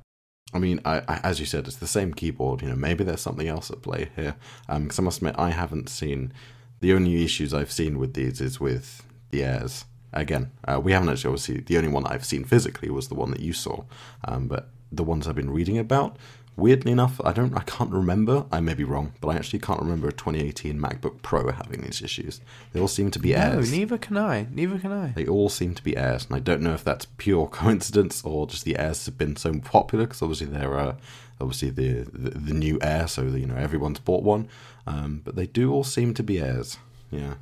[0.54, 2.62] I mean, I, I, as you said, it's the same keyboard.
[2.62, 4.37] You know, maybe there's something else at play here.
[4.66, 6.32] Because um, I must admit, I haven't seen.
[6.80, 9.84] The only issues I've seen with these is with the airs.
[10.12, 11.61] Again, uh, we haven't actually obviously.
[11.61, 13.84] The only one I've seen physically was the one that you saw.
[14.24, 16.16] Um, but the ones I've been reading about,
[16.59, 18.44] Weirdly enough, I don't, I can't remember.
[18.51, 22.03] I may be wrong, but I actually can't remember a 2018 MacBook Pro having these
[22.03, 22.40] issues.
[22.73, 23.71] They all seem to be airs.
[23.71, 24.49] No, neither can I.
[24.51, 25.12] Neither can I.
[25.14, 28.49] They all seem to be airs, and I don't know if that's pure coincidence or
[28.49, 30.97] just the airs have been so popular because obviously they're uh,
[31.40, 34.49] obviously the, the, the new air, so you know everyone's bought one.
[34.85, 36.77] Um, but they do all seem to be airs.
[37.12, 37.35] Yeah,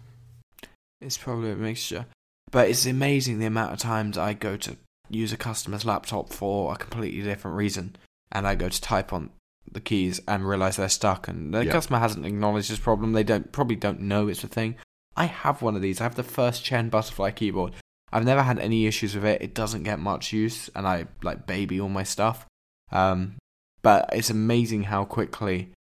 [1.01, 2.05] it's probably a mixture.
[2.51, 4.77] But it's amazing the amount of times I go to
[5.09, 7.97] use a customer's laptop for a completely different reason
[8.33, 9.31] and I go to type on
[9.71, 13.13] the keys and realize they're stuck and the customer hasn't acknowledged this problem.
[13.13, 14.77] They don't probably don't know it's a thing.
[15.17, 16.01] I have one of these.
[16.01, 17.73] I have the first gen butterfly keyboard.
[18.13, 19.43] I've never had any issues with it.
[19.43, 22.47] It doesn't get much use and I like baby all my stuff.
[22.93, 23.37] Um,
[23.83, 25.73] but it's amazing how quickly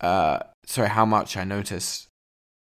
[0.00, 2.06] uh sorry how much I notice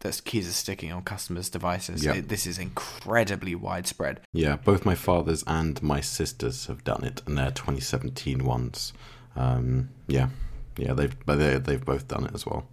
[0.00, 2.04] that keys are sticking on customers' devices.
[2.04, 2.16] Yep.
[2.16, 4.20] It, this is incredibly widespread.
[4.32, 8.92] Yeah, both my father's and my sister's have done it, and they're 2017 ones.
[9.34, 10.28] Um, yeah,
[10.76, 12.66] yeah, they've they, they've both done it as well.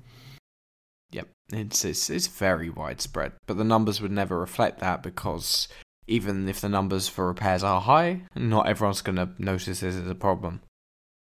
[1.12, 5.68] Yep, it's, it's it's very widespread, but the numbers would never reflect that because
[6.08, 10.08] even if the numbers for repairs are high, not everyone's going to notice this as
[10.08, 10.62] a problem.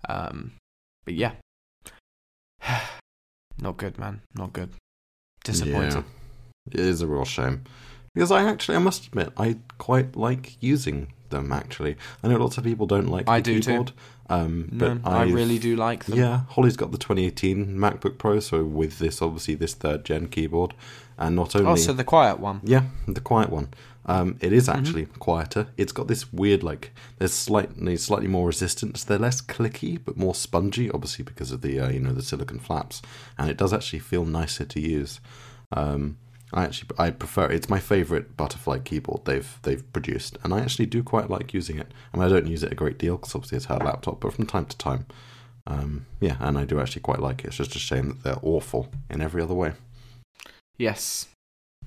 [0.09, 0.55] Um,
[1.05, 1.33] but yeah,
[3.59, 4.71] not good, man, not good.
[5.45, 6.05] Disappointing.
[6.71, 7.65] Yeah, it is a real shame.
[8.15, 11.53] Because I actually, I must admit, I quite like using them.
[11.53, 13.89] Actually, I know lots of people don't like I do keyboard.
[13.89, 13.95] Too.
[14.29, 16.19] Um, no, I really do like them.
[16.19, 20.75] Yeah, Holly's got the 2018 MacBook Pro, so with this, obviously, this third gen keyboard,
[21.19, 22.61] and not only oh, so the quiet one.
[22.63, 23.69] Yeah, the quiet one.
[24.07, 24.79] Um, it is mm-hmm.
[24.79, 25.19] actually mm-hmm.
[25.19, 25.69] quieter.
[25.77, 29.05] It's got this weird, like, there's slightly slightly more resistance.
[29.05, 32.59] They're less clicky, but more spongy, obviously because of the uh, you know the silicon
[32.59, 33.03] flaps,
[33.39, 35.21] and it does actually feel nicer to use.
[35.73, 36.19] Um,
[36.53, 40.87] I actually I prefer it's my favorite butterfly keyboard they've they've produced, and I actually
[40.87, 41.93] do quite like using it.
[42.13, 44.35] I mean, I don't use it a great deal because obviously it's her laptop, but
[44.35, 45.07] from time to time,
[45.67, 47.49] um, yeah, and I do actually quite like it.
[47.49, 49.73] It's just a shame that they're awful in every other way.
[50.77, 51.29] Yes.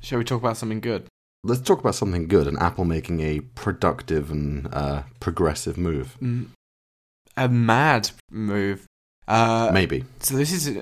[0.02, 1.08] Shall we talk about something good?
[1.46, 6.18] Let's talk about something good and Apple making a productive and uh, progressive move.
[6.22, 6.48] Mm,
[7.38, 8.86] a mad move.
[9.28, 10.04] Uh, Maybe.
[10.20, 10.82] So this is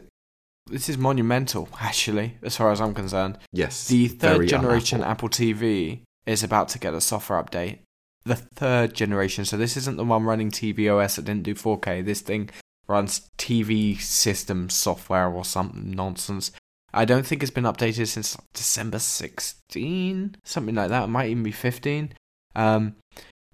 [0.67, 3.37] this is monumental, actually, as far as I'm concerned.
[3.51, 3.87] Yes.
[3.87, 5.27] The third generation Apple.
[5.27, 7.79] Apple TV is about to get a software update.
[8.25, 9.43] The third generation.
[9.43, 12.05] So this isn't the one running tvOS that didn't do 4K.
[12.05, 12.49] This thing
[12.87, 16.51] runs TV system software or some nonsense.
[16.93, 21.05] I don't think it's been updated since December 16, something like that.
[21.05, 22.13] It might even be 15.
[22.55, 22.95] Um,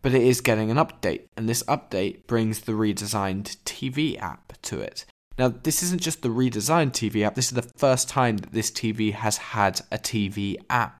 [0.02, 4.80] but it is getting an update, and this update brings the redesigned TV app to
[4.80, 5.06] it.
[5.38, 8.72] Now, this isn't just the redesigned TV app, this is the first time that this
[8.72, 10.98] TV has had a TV app.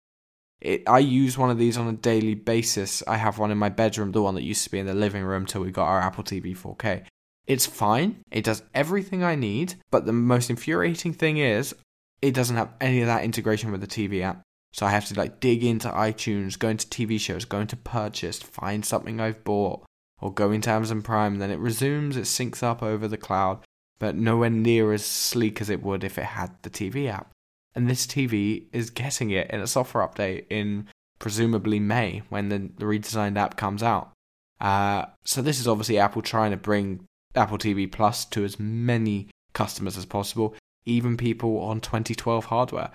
[0.62, 3.02] It, I use one of these on a daily basis.
[3.08, 5.24] I have one in my bedroom, the one that used to be in the living
[5.24, 7.06] room till we got our Apple TV 4K.
[7.48, 8.18] It's fine.
[8.32, 11.74] It does everything I need, but the most infuriating thing is
[12.22, 14.42] it doesn't have any of that integration with the TV app.
[14.74, 18.44] So I have to like dig into iTunes, go into TV shows, go into purchased,
[18.44, 19.84] find something I've bought,
[20.22, 21.40] or go into Amazon Prime.
[21.40, 23.60] Then it resumes, it syncs up over the cloud,
[24.00, 27.32] but nowhere near as sleek as it would if it had the TV app.
[27.76, 30.88] And this TV is getting it in a software update in
[31.20, 34.12] presumably May when the, the redesigned app comes out.
[34.60, 37.06] Uh, so this is obviously Apple trying to bring
[37.36, 40.56] Apple TV Plus to as many customers as possible,
[40.90, 42.92] even people on 2012 hardware.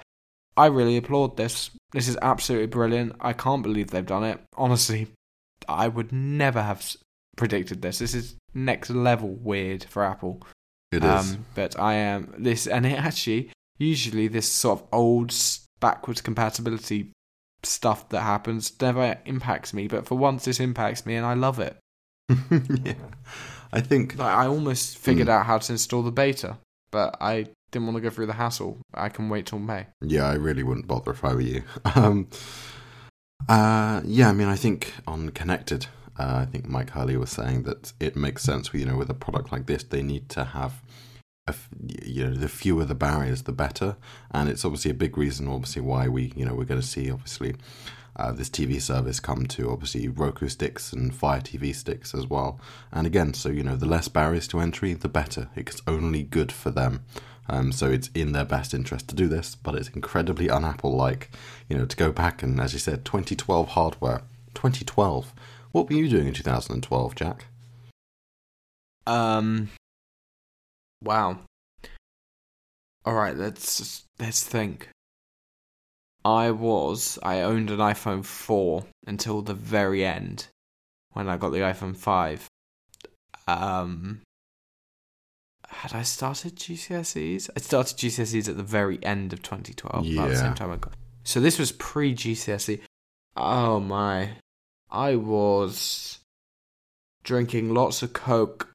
[0.57, 1.71] I really applaud this.
[1.93, 3.15] This is absolutely brilliant.
[3.21, 4.41] I can't believe they've done it.
[4.57, 5.09] Honestly,
[5.69, 6.97] I would never have
[7.37, 7.99] predicted this.
[7.99, 10.43] This is next level weird for Apple.
[10.93, 11.33] It is.
[11.35, 15.35] Um, but I am this, and it actually usually this sort of old
[15.81, 17.11] backwards compatibility
[17.65, 19.89] stuff that happens never impacts me.
[19.89, 21.77] But for once, this impacts me, and I love it.
[22.85, 22.95] yeah.
[23.73, 25.33] I think Like, I almost figured Mm.
[25.33, 26.59] out how to install the beta,
[26.95, 28.79] but I didn't want to go through the hassle.
[28.95, 29.89] I can wait till May.
[30.01, 31.65] Yeah, I really wouldn't bother if I were you.
[31.97, 32.29] Um,
[33.49, 37.65] uh, yeah, I mean, I think on connected, uh, I think Mike Hurley was saying
[37.65, 38.73] that it makes sense.
[38.73, 40.83] You know, with a product like this, they need to have,
[42.07, 43.97] you know, the fewer the barriers, the better.
[44.31, 47.11] And it's obviously a big reason, obviously, why we, you know, we're going to see
[47.11, 47.57] obviously
[48.17, 52.61] uh, this TV service come to obviously Roku sticks and Fire TV sticks as well.
[52.93, 55.49] And again, so you know, the less barriers to entry, the better.
[55.57, 57.05] It's only good for them.
[57.49, 61.31] Um, so it's in their best interest to do this, but it's incredibly un-Apple like,
[61.69, 64.23] you know, to go back and, as you said, 2012 hardware.
[64.55, 65.35] 2012.
[65.73, 67.47] What were you doing in 2012, Jack?
[69.07, 69.71] Um.
[71.03, 71.41] Wow.
[73.05, 74.89] All right, let's let's think.
[76.25, 80.49] I was I owned an iPhone 4 until the very end
[81.13, 82.49] when I got the iPhone 5.
[83.47, 84.23] Um
[85.69, 87.51] had I started GCSEs?
[87.57, 90.21] I started GCSEs at the very end of 2012, yeah.
[90.21, 90.95] about the same time I got.
[91.25, 92.81] So this was pre GCSE.
[93.37, 94.37] Oh my.
[94.91, 96.21] I was
[97.25, 98.71] drinking lots of Coke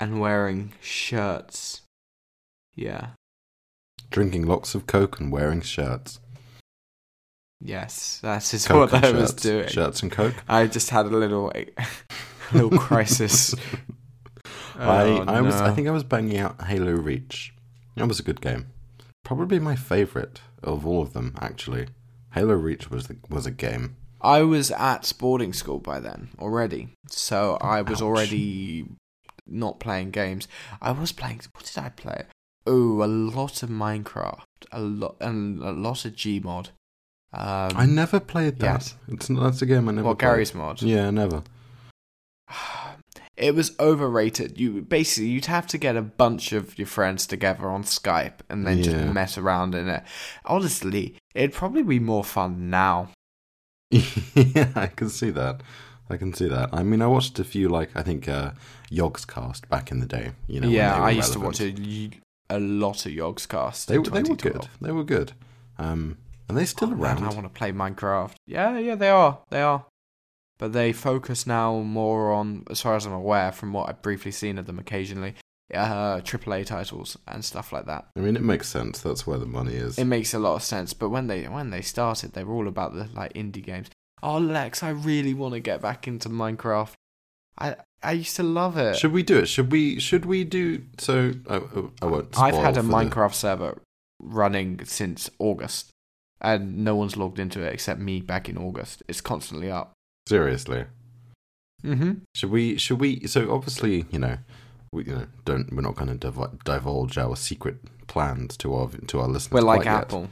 [0.00, 1.82] and wearing shirts.
[2.74, 3.10] Yeah.
[4.10, 6.20] Drinking lots of Coke and wearing shirts.
[7.60, 9.68] Yes, that is Coke what I was doing.
[9.68, 10.34] Shirts and Coke.
[10.48, 11.66] I just had a little, a
[12.52, 13.54] little crisis.
[14.78, 17.52] I, Oh, I was, I think I was banging out Halo Reach.
[17.96, 18.66] That was a good game.
[19.24, 21.88] Probably my favorite of all of them, actually.
[22.32, 23.96] Halo Reach was the, was a game.
[24.20, 28.02] I was at boarding school by then already, so I was Ouch.
[28.06, 28.84] already
[29.46, 30.46] not playing games.
[30.80, 31.40] I was playing.
[31.52, 32.24] What did I play?
[32.66, 36.68] Oh, a lot of Minecraft, a lot, and a lot of Gmod.
[37.32, 38.80] Um, I never played that.
[38.80, 38.94] yes.
[39.08, 40.08] It's that's a game I never.
[40.08, 40.28] what played.
[40.28, 40.82] Garry's Mod?
[40.82, 41.42] Yeah, never.
[43.36, 44.58] It was overrated.
[44.58, 48.66] You basically you'd have to get a bunch of your friends together on Skype and
[48.66, 50.02] then just mess around in it.
[50.44, 53.10] Honestly, it'd probably be more fun now.
[53.90, 55.62] yeah, I can see that.
[56.10, 56.70] I can see that.
[56.72, 58.52] I mean, I watched a few, like I think uh,
[58.90, 60.32] Yogscast back in the day.
[60.48, 62.10] You know, yeah, I used to watch a,
[62.50, 63.86] a lot of Yogscast.
[63.86, 64.68] They they were good.
[64.80, 65.32] They were good.
[65.78, 67.24] Um, and they still Oh, man, around.
[67.24, 68.34] I want to play Minecraft.
[68.46, 69.38] Yeah, yeah, they are.
[69.50, 69.84] They are.
[70.58, 74.32] But they focus now more on, as far as I'm aware, from what I've briefly
[74.32, 75.34] seen of them occasionally,
[75.72, 78.06] uh, AAA titles and stuff like that.
[78.16, 79.00] I mean, it makes sense.
[79.00, 79.98] That's where the money is.
[79.98, 80.94] It makes a lot of sense.
[80.94, 83.88] But when they when they started, they were all about the like indie games.
[84.22, 86.94] Oh, Lex, I really want to get back into Minecraft.
[87.58, 88.96] I I used to love it.
[88.96, 89.46] Should we do it?
[89.46, 90.00] Should we?
[90.00, 90.82] Should we do?
[90.98, 91.60] So I,
[92.02, 92.36] I won't.
[92.36, 93.80] I've had a for the- Minecraft server
[94.20, 95.90] running since August,
[96.40, 99.02] and no one's logged into it except me back in August.
[99.08, 99.92] It's constantly up.
[100.28, 100.84] Seriously,
[101.84, 102.12] Mm-hmm.
[102.34, 102.76] should we?
[102.76, 103.26] Should we?
[103.28, 104.38] So obviously, you know,
[104.92, 105.72] we you know don't.
[105.72, 107.76] We're not going to div- divulge our secret
[108.08, 109.52] plans to our to our listeners.
[109.62, 110.00] We're like quite yet.
[110.02, 110.28] Apple.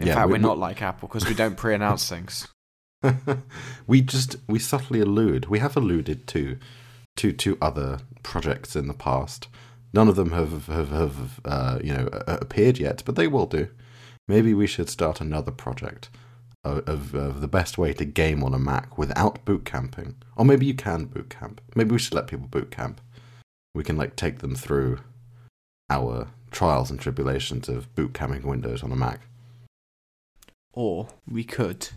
[0.00, 2.48] In Yeah, fact, we- are not like Apple because we don't pre-announce things.
[3.86, 5.46] we just we subtly allude.
[5.46, 6.58] We have alluded to
[7.18, 9.46] to to other projects in the past.
[9.92, 13.68] None of them have have, have uh, you know appeared yet, but they will do.
[14.26, 16.08] Maybe we should start another project
[16.64, 20.44] of, of, of the best way to game on a Mac without boot camping, or
[20.44, 21.60] maybe you can boot camp.
[21.74, 23.00] Maybe we should let people boot camp.
[23.74, 25.00] We can like take them through
[25.90, 29.20] our trials and tribulations of boot camping Windows on a Mac.
[30.72, 31.88] Or we could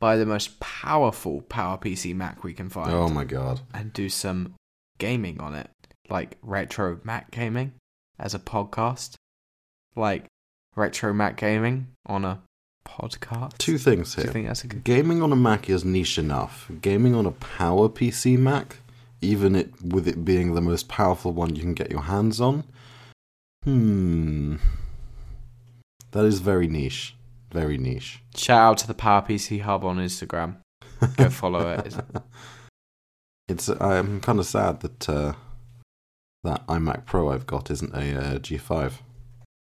[0.00, 3.60] buy the most powerful PowerPC Mac we can find Oh my god!
[3.74, 4.54] and do some
[4.98, 5.70] gaming on it,
[6.08, 7.72] like retro Mac gaming
[8.18, 9.14] as a podcast,
[9.96, 10.26] like
[10.78, 12.40] retro Mac gaming on a
[12.86, 13.58] podcast.
[13.58, 14.32] Two things Do you here.
[14.32, 14.84] think that's a good?
[14.84, 16.70] Gaming on a Mac is niche enough.
[16.80, 18.76] Gaming on a PowerPC Mac,
[19.20, 22.64] even it with it being the most powerful one you can get your hands on,
[23.64, 24.56] hmm,
[26.12, 27.14] that is very niche.
[27.52, 28.22] Very niche.
[28.36, 30.56] Shout out to the PowerPC Hub on Instagram.
[31.16, 31.86] Go follow it.
[31.86, 32.22] It's-
[33.48, 35.32] It's I'm kind of sad that uh,
[36.44, 38.92] that iMac Pro I've got isn't a uh, G5.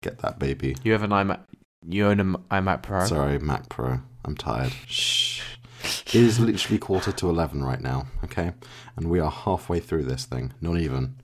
[0.02, 0.76] Get that baby.
[0.82, 1.40] You have an iMac.
[1.88, 3.06] You own an iMac Pro.
[3.06, 4.00] Sorry, Mac Pro.
[4.24, 4.72] I'm tired.
[4.86, 5.42] Shh.
[5.82, 8.06] It is literally quarter to eleven right now.
[8.24, 8.52] Okay,
[8.96, 10.52] and we are halfway through this thing.
[10.60, 11.16] Not even.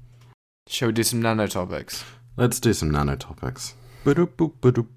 [0.69, 2.05] Shall we do some nano topics?
[2.37, 3.75] Let's do some nano topics.
[4.05, 4.89] Ba-doop-boop, ba-doop.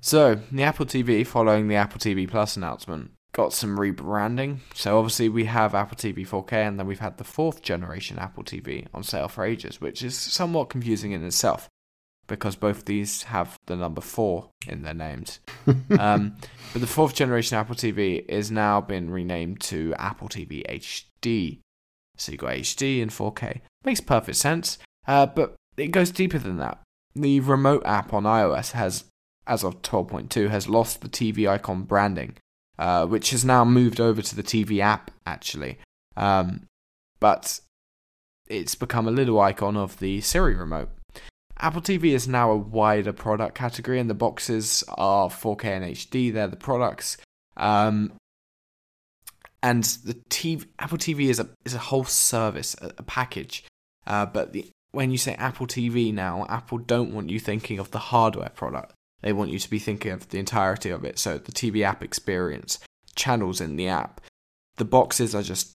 [0.00, 4.58] So, the Apple TV, following the Apple TV Plus announcement, got some rebranding.
[4.72, 8.44] So, obviously, we have Apple TV 4K, and then we've had the fourth generation Apple
[8.44, 11.68] TV on sale for ages, which is somewhat confusing in itself
[12.28, 15.40] because both these have the number 4 in their names.
[15.98, 16.36] um,
[16.72, 21.58] but the fourth generation Apple TV is now been renamed to Apple TV HD.
[22.16, 23.60] So, you've got HD and 4K.
[23.84, 26.78] Makes perfect sense, uh, but it goes deeper than that.
[27.14, 29.04] The remote app on iOS has
[29.48, 32.36] as of 12.2, has lost the TV icon branding,
[32.78, 35.78] uh, which has now moved over to the TV app, actually.
[36.16, 36.66] Um,
[37.18, 37.60] but
[38.46, 40.90] it's become a little icon of the Siri remote.
[41.60, 46.32] Apple TV is now a wider product category, and the boxes are 4K and HD.
[46.32, 47.16] They're the products.
[47.56, 48.12] Um,
[49.62, 53.64] and the TV, Apple TV is a is a whole service, a, a package.
[54.06, 57.90] Uh, but the, when you say Apple TV now, Apple don't want you thinking of
[57.90, 58.94] the hardware product.
[59.20, 61.18] They want you to be thinking of the entirety of it.
[61.18, 62.78] So the TV app experience,
[63.16, 64.20] channels in the app.
[64.76, 65.72] The boxes are just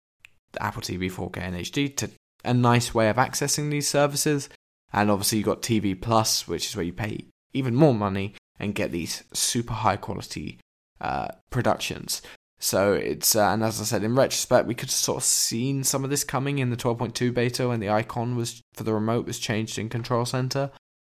[0.60, 2.10] Apple TV 4K and HD to
[2.44, 4.50] a nice way of accessing these services.
[4.92, 8.76] And obviously you've got TV Plus, which is where you pay even more money and
[8.76, 10.60] get these super high quality
[11.02, 12.22] uh, productions.
[12.60, 16.04] So it's uh, and as I said in retrospect, we could sort of seen some
[16.04, 19.40] of this coming in the 12.2 beta when the icon was for the remote was
[19.40, 20.70] changed in Control Center.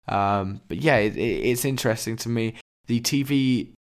[0.09, 2.57] Um, but yeah, it, it's interesting to me.
[2.87, 3.73] The TV.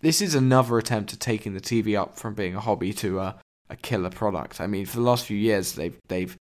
[0.00, 3.36] This is another attempt at taking the TV up from being a hobby to a,
[3.68, 4.58] a killer product.
[4.60, 6.36] I mean, for the last few years, they've they've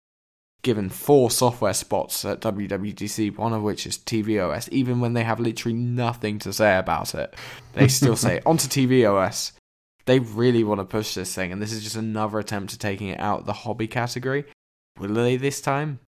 [0.62, 4.68] given four software spots at WWDC, one of which is tvOS.
[4.70, 7.34] Even when they have literally nothing to say about it,
[7.74, 9.54] they still say onto tvOS.
[10.06, 13.10] They really want to push this thing, and this is just another attempt at taking
[13.10, 14.46] it out the hobby category.
[14.98, 16.00] Will they this time?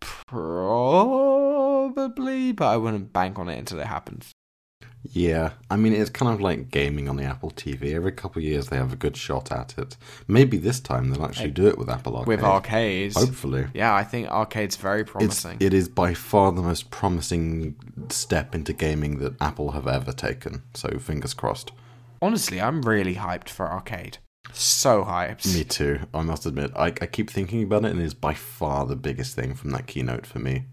[0.00, 1.32] Probably,
[2.52, 4.32] but I wouldn't bank on it until it happens.
[5.12, 7.94] Yeah, I mean it's kind of like gaming on the Apple TV.
[7.94, 9.96] Every couple of years they have a good shot at it.
[10.28, 12.28] Maybe this time they'll actually do it with Apple Arcade.
[12.28, 13.16] With arcades.
[13.16, 13.66] Hopefully.
[13.72, 15.56] Yeah, I think arcade's very It's, promising.
[15.60, 17.76] it is by far the most promising
[18.10, 20.62] step into gaming that Apple have ever taken.
[20.74, 21.72] So fingers crossed.
[22.22, 24.18] Honestly, I'm really hyped for arcade.
[24.52, 25.52] So hyped.
[25.54, 26.00] Me too.
[26.12, 28.96] I must admit, I, I keep thinking about it, and it is by far the
[28.96, 30.64] biggest thing from that keynote for me.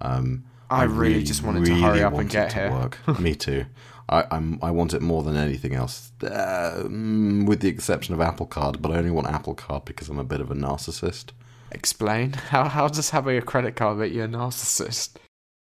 [0.00, 2.70] Um, I really just wanted to hurry up and get here.
[2.70, 2.98] Work.
[3.20, 3.66] Me too.
[4.08, 8.46] I, I'm I want it more than anything else, uh, with the exception of Apple
[8.46, 8.80] Card.
[8.80, 11.30] But I only want Apple Card because I'm a bit of a narcissist.
[11.72, 12.32] Explain.
[12.32, 15.16] How, how does having a credit card make you a narcissist?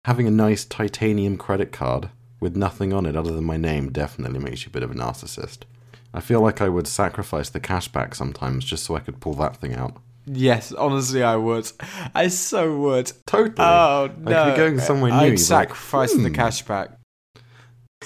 [0.04, 4.40] Having a nice titanium credit card with nothing on it other than my name definitely
[4.40, 5.60] makes you a bit of a narcissist.
[6.12, 9.56] I feel like I would sacrifice the cashback sometimes just so I could pull that
[9.56, 9.96] thing out.
[10.26, 11.70] Yes, honestly, I would.
[12.14, 13.12] I so would.
[13.26, 13.54] Totally.
[13.58, 14.46] Oh Like, no!
[14.46, 16.34] you're going somewhere new, I'd you're like, sacrifice the hmm.
[16.34, 16.96] cashback.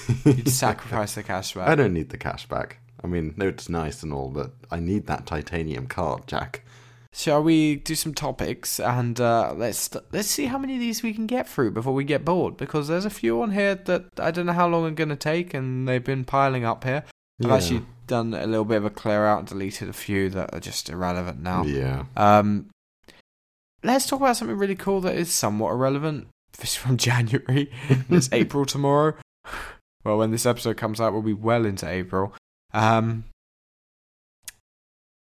[0.24, 1.66] You'd sacrifice the cashback.
[1.68, 2.74] I don't need the cashback.
[3.02, 6.64] I mean, no, it's nice and all, but I need that titanium card, Jack.
[7.12, 11.14] Shall we do some topics and uh, let's let's see how many of these we
[11.14, 12.56] can get through before we get bored?
[12.56, 15.16] Because there's a few on here that I don't know how long are going to
[15.16, 17.04] take, and they've been piling up here.
[17.42, 17.56] I've Yeah.
[17.56, 20.60] actually done a little bit of a clear out and deleted a few that are
[20.60, 21.62] just irrelevant now.
[21.62, 22.04] Yeah.
[22.16, 22.70] Um,
[23.82, 26.28] let's talk about something really cool that is somewhat irrelevant.
[26.58, 27.70] This is from January.
[28.10, 29.14] it's April tomorrow.
[30.04, 32.32] Well, when this episode comes out, we'll be well into April.
[32.72, 33.24] Um,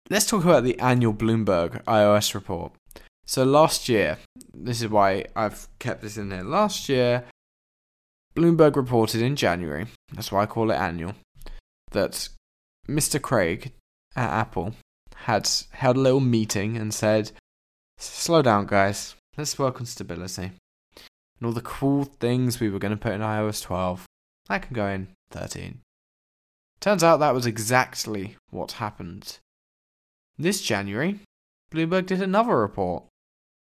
[0.09, 2.73] let's talk about the annual Bloomberg iOS report.
[3.25, 4.19] So last year,
[4.53, 6.43] this is why I've kept this in there.
[6.43, 7.23] Last year,
[8.35, 9.87] Bloomberg reported in January.
[10.13, 11.15] That's why I call it annual.
[11.91, 12.29] That
[12.87, 13.21] Mr.
[13.21, 13.73] Craig
[14.15, 14.73] at Apple
[15.15, 17.31] had held a little meeting and said,
[17.97, 19.15] "Slow down, guys.
[19.37, 20.51] Let's work on stability
[20.95, 24.05] and all the cool things we were going to put in iOS 12.
[24.47, 25.81] That can go in 13."
[26.79, 29.39] Turns out that was exactly what happened.
[30.37, 31.19] This January,
[31.71, 33.03] Bloomberg did another report.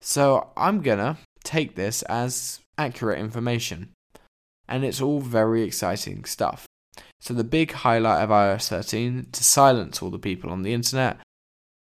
[0.02, 3.92] So I'm gonna take this as accurate information.
[4.66, 6.66] and it's all very exciting stuff.
[7.24, 11.20] So the big highlight of iOS 13 to silence all the people on the internet,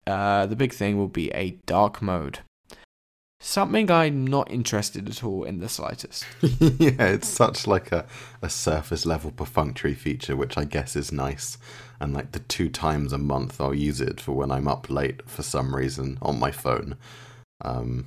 [0.06, 2.42] uh, the big thing will be a dark mode.
[3.40, 6.24] Something I'm not interested at all in the slightest.
[6.60, 8.06] yeah, it's such like a,
[8.44, 11.58] a surface level perfunctory feature, which I guess is nice.
[12.00, 15.28] And like the two times a month I'll use it for when I'm up late
[15.28, 16.96] for some reason on my phone.
[17.62, 18.06] Um,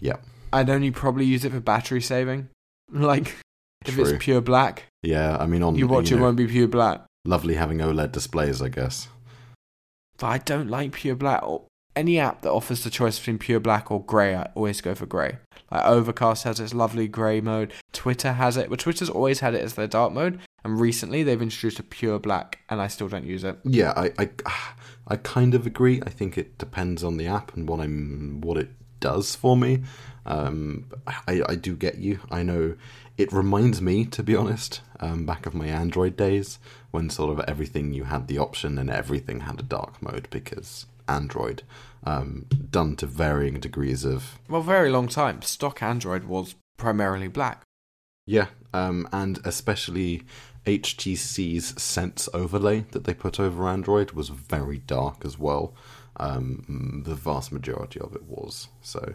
[0.00, 0.18] yeah.
[0.52, 2.50] I'd only probably use it for battery saving.
[2.90, 3.36] Like,
[3.86, 4.04] if True.
[4.04, 7.02] it's pure black, Yeah, I mean, on you watch you it won't be pure black.
[7.24, 9.08] lovely having OLED displays, I guess.
[10.18, 11.42] But I don't like pure black.
[11.46, 11.64] Or
[11.94, 15.06] any app that offers the choice between pure black or grey, I always go for
[15.06, 15.38] grey.
[15.70, 17.72] Like Overcast has its lovely grey mode.
[17.92, 20.40] Twitter has it, but Twitter's always had it as their dark mode.
[20.64, 23.58] And recently they've introduced a pure black, and I still don't use it.
[23.64, 24.30] Yeah, I, I,
[25.08, 26.02] I kind of agree.
[26.04, 28.70] I think it depends on the app and what I'm, what it
[29.00, 29.82] does for me.
[30.26, 32.18] Um, I, I do get you.
[32.30, 32.74] I know
[33.18, 36.60] it reminds me, to be honest, um, back of my Android days
[36.92, 40.86] when sort of everything you had the option and everything had a dark mode because
[41.08, 41.64] Android,
[42.04, 45.42] um, done to varying degrees of Well, very long time.
[45.42, 47.64] Stock Android was primarily black.
[48.24, 50.22] Yeah, um, and especially
[50.64, 55.74] HTC's Sense overlay that they put over Android was very dark as well.
[56.18, 58.68] Um, the vast majority of it was.
[58.82, 59.14] So,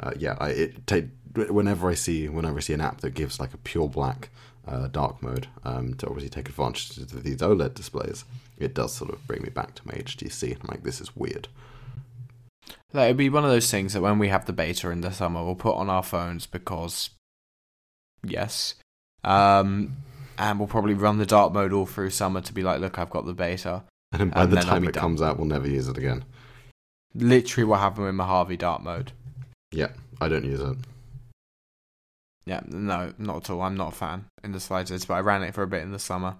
[0.00, 3.38] uh, yeah, I it take whenever I see whenever I see an app that gives
[3.38, 4.30] like a pure black
[4.66, 8.24] uh, dark mode um, to obviously take advantage of these OLED displays,
[8.58, 10.56] it does sort of bring me back to my HTC.
[10.60, 11.48] I'm like, this is weird.
[12.92, 15.10] Like, it'd be one of those things that when we have the beta in the
[15.12, 17.10] summer, we'll put on our phones because,
[18.24, 18.74] yes.
[19.24, 19.96] Um,
[20.38, 23.10] and we'll probably run the dark mode all through summer to be like, look, I've
[23.10, 23.84] got the beta.
[24.12, 25.00] And by And the time it done.
[25.02, 26.24] comes out, we'll never use it again.
[27.14, 29.12] Literally what happened with Mojave dark mode.
[29.72, 29.88] Yeah,
[30.20, 30.76] I don't use it.
[32.44, 33.62] Yeah, no, not at all.
[33.62, 35.92] I'm not a fan in the slightest, but I ran it for a bit in
[35.92, 36.36] the summer.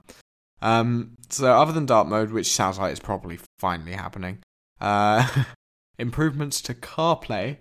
[0.63, 4.39] Um, so other than dark mode, which sounds like it's probably finally happening,
[4.81, 5.29] uh,
[5.99, 7.59] improvements to CarPlay.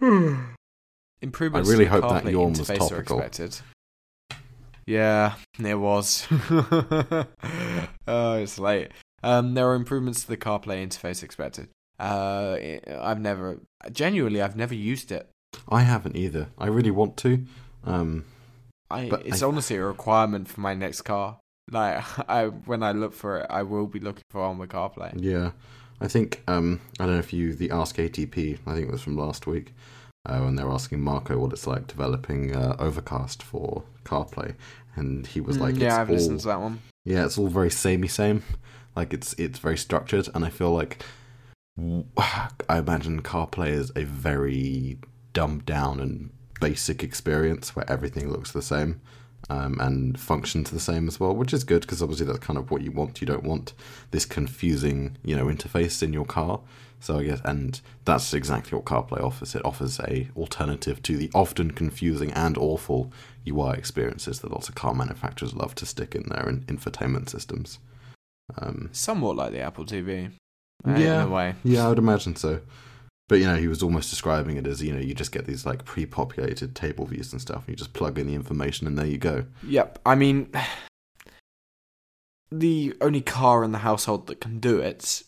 [1.22, 1.68] improvements.
[1.68, 3.20] I really hope the that yawn was topical.
[3.20, 3.60] expected.
[4.86, 6.26] Yeah, it was.
[8.06, 8.90] oh, it's late.
[9.22, 11.68] Um, there are improvements to the CarPlay interface expected.
[12.00, 12.56] Uh,
[13.00, 13.60] I've never,
[13.92, 15.28] genuinely, I've never used it.
[15.68, 16.48] I haven't either.
[16.58, 17.44] I really want to.
[17.84, 18.24] Um,
[18.90, 21.38] I, But it's I- honestly a requirement for my next car.
[21.70, 25.12] Like I when I look for it, I will be looking for on with CarPlay.
[25.16, 25.52] Yeah,
[26.00, 28.58] I think um, I don't know if you the Ask ATP.
[28.66, 29.74] I think it was from last week
[30.26, 34.54] uh, when they were asking Marco what it's like developing uh, Overcast for CarPlay,
[34.96, 36.80] and he was like, Mm, yeah, I've all, listened to that one.
[37.04, 38.42] Yeah, it's all very samey same.
[38.96, 41.04] Like it's it's very structured, and I feel like
[42.68, 44.98] I imagine CarPlay is a very
[45.32, 49.00] dumbed down and basic experience where everything looks the same
[49.48, 52.70] um, and functions the same as well, which is good because obviously that's kind of
[52.70, 53.20] what you want.
[53.20, 53.72] You don't want
[54.10, 56.60] this confusing, you know, interface in your car.
[57.02, 59.54] So I guess, and that's exactly what CarPlay offers.
[59.54, 63.10] It offers a alternative to the often confusing and awful
[63.48, 67.78] UI experiences that lots of car manufacturers love to stick in their in- infotainment systems.
[68.58, 70.32] Um, Somewhat like the Apple TV.
[70.86, 71.22] Uh, Yeah.
[71.22, 71.54] In a way.
[71.64, 72.60] yeah, I would imagine so.
[73.28, 75.64] But you know, he was almost describing it as you know, you just get these
[75.64, 79.06] like pre-populated table views and stuff, and you just plug in the information, and there
[79.06, 79.44] you go.
[79.66, 80.00] Yep.
[80.04, 80.50] I mean,
[82.50, 85.22] the only car in the household that can do it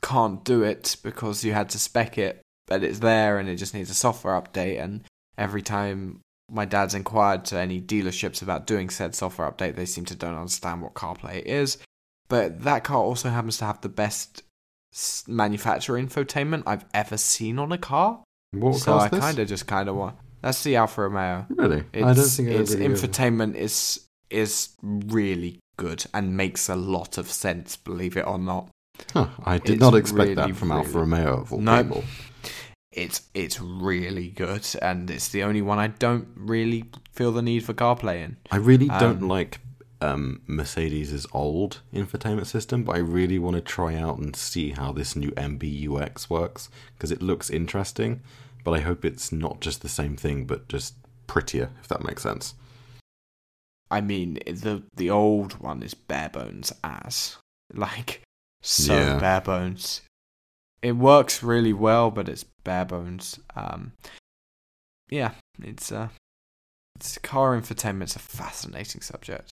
[0.00, 3.74] can't do it because you had to spec it that it's there and it just
[3.74, 4.80] needs a software update.
[4.80, 5.02] And
[5.36, 10.04] every time my dad's inquired to any dealerships about doing said software update, they seem
[10.06, 11.78] to don't understand what CarPlay is.
[12.28, 14.42] But that car also happens to have the best
[15.26, 18.22] manufacturer infotainment I've ever seen on a car.
[18.52, 20.16] What so I kind of just kind of want.
[20.42, 21.46] That's the Alfa Romeo.
[21.50, 21.84] really.
[21.92, 27.18] It's, I don't think its really infotainment is is really good and makes a lot
[27.18, 27.76] of sense.
[27.76, 28.68] Believe it or not,
[29.12, 31.82] Huh, I did it's not expect really, that from Alfa Romeo of all No.
[31.82, 32.04] people.
[32.92, 37.64] it's it's really good, and it's the only one I don't really feel the need
[37.64, 38.36] for CarPlay in.
[38.50, 39.60] I really don't Um, like
[40.00, 44.92] um, Mercedes' old infotainment system, but I really want to try out and see how
[44.92, 48.20] this new MBUX works because it looks interesting.
[48.64, 50.94] But I hope it's not just the same thing, but just
[51.26, 52.54] prettier, if that makes sense.
[53.90, 57.36] I mean, the the old one is bare bones as
[57.72, 58.22] like
[58.62, 59.18] so Yeah.
[59.18, 60.02] bare bones.
[60.82, 63.38] It works really well, but it's bare bones.
[63.56, 63.92] Um,
[65.10, 65.32] yeah,
[65.62, 66.08] it's uh,
[66.96, 69.50] it's car infotainment's a fascinating subject.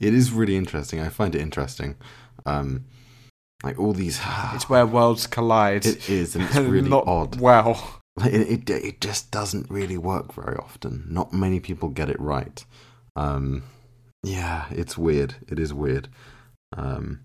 [0.00, 1.00] It is really interesting.
[1.00, 1.96] I find it interesting.
[2.46, 2.84] Um,
[3.62, 4.20] like all these.
[4.54, 5.86] It's where worlds collide.
[5.86, 7.40] it is, and it's really Not odd.
[7.40, 11.04] Well, Like, it, it it just doesn't really work very often.
[11.08, 12.64] Not many people get it right.
[13.16, 13.64] Um,
[14.22, 15.36] yeah, it's weird.
[15.48, 16.08] It is weird.
[16.76, 17.20] Um,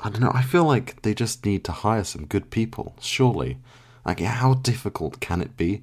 [0.00, 0.32] I don't know.
[0.34, 2.94] I feel like they just need to hire some good people.
[3.00, 3.58] Surely,
[4.04, 5.82] like how difficult can it be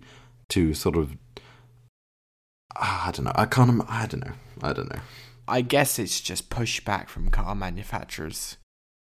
[0.50, 1.16] to sort of?
[2.76, 3.32] I don't know.
[3.36, 3.82] I can't.
[3.90, 4.34] I don't know.
[4.62, 5.02] I don't know.
[5.50, 8.58] I guess it's just pushback from car manufacturers.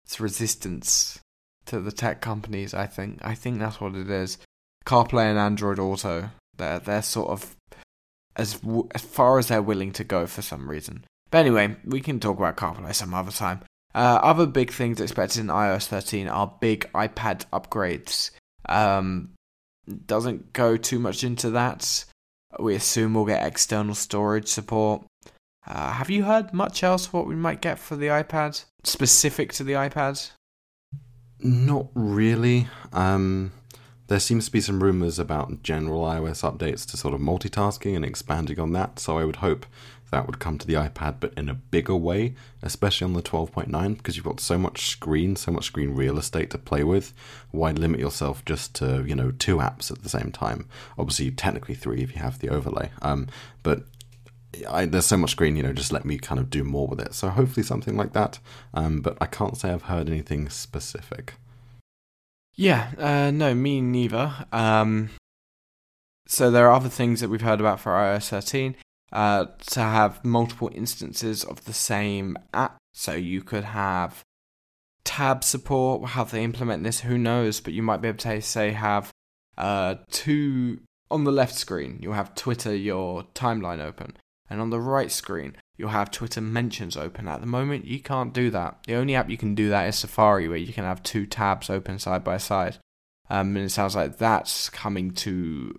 [0.04, 1.18] It's resistance
[1.66, 2.74] to the tech companies.
[2.74, 3.18] I think.
[3.22, 4.38] I think that's what it is.
[4.84, 6.30] CarPlay and Android Auto.
[6.56, 7.56] They're they're sort of
[8.36, 11.04] as w- as far as they're willing to go for some reason.
[11.30, 13.62] But anyway, we can talk about CarPlay some other time.
[13.94, 18.30] Uh, other big things expected in iOS 13 are big iPad upgrades.
[18.68, 19.30] Um,
[20.06, 22.04] doesn't go too much into that.
[22.60, 25.05] We assume we'll get external storage support.
[25.66, 29.64] Uh, have you heard much else what we might get for the iPad specific to
[29.64, 30.30] the iPad?
[31.40, 32.68] Not really.
[32.92, 33.52] Um,
[34.06, 38.04] there seems to be some rumors about general iOS updates to sort of multitasking and
[38.04, 39.00] expanding on that.
[39.00, 39.66] So I would hope
[40.10, 43.96] that would come to the iPad, but in a bigger way, especially on the 12.9,
[43.96, 47.12] because you've got so much screen, so much screen real estate to play with.
[47.50, 50.68] Why limit yourself just to you know two apps at the same time?
[50.96, 52.90] Obviously, technically three if you have the overlay.
[53.02, 53.26] Um,
[53.64, 53.82] but
[54.68, 57.00] I, there's so much screen, you know, just let me kind of do more with
[57.00, 57.14] it.
[57.14, 58.38] So hopefully something like that.
[58.74, 61.34] Um, but I can't say I've heard anything specific.
[62.54, 64.46] Yeah, uh, no, me neither.
[64.52, 65.10] Um,
[66.26, 68.76] so there are other things that we've heard about for iOS 13.
[69.12, 74.24] Uh, to have multiple instances of the same app, so you could have
[75.04, 76.10] tab support.
[76.10, 77.60] How they implement this, who knows?
[77.60, 79.12] But you might be able to say have
[79.56, 80.80] uh, two
[81.10, 81.98] on the left screen.
[82.02, 84.16] You'll have Twitter, your timeline open,
[84.48, 87.28] and on the right screen you'll have Twitter mentions open.
[87.28, 88.78] At the moment, you can't do that.
[88.86, 91.70] The only app you can do that is Safari, where you can have two tabs
[91.70, 92.78] open side by side.
[93.28, 95.78] Um, and it sounds like that's coming to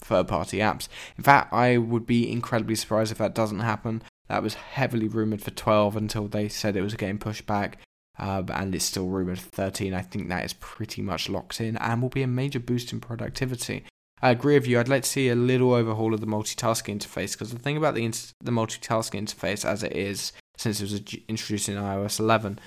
[0.00, 0.88] third party apps.
[1.16, 4.02] In fact, I would be incredibly surprised if that doesn't happen.
[4.28, 7.78] That was heavily rumored for 12 until they said it was getting pushed back.
[8.18, 9.94] Uh, and it's still rumored for 13.
[9.94, 13.00] I think that is pretty much locked in and will be a major boost in
[13.00, 13.84] productivity.
[14.20, 14.78] I agree with you.
[14.78, 17.94] I'd like to see a little overhaul of the multitasking interface because the thing about
[17.94, 22.58] the int- the multitasking interface as it is since it was introduced in iOS 11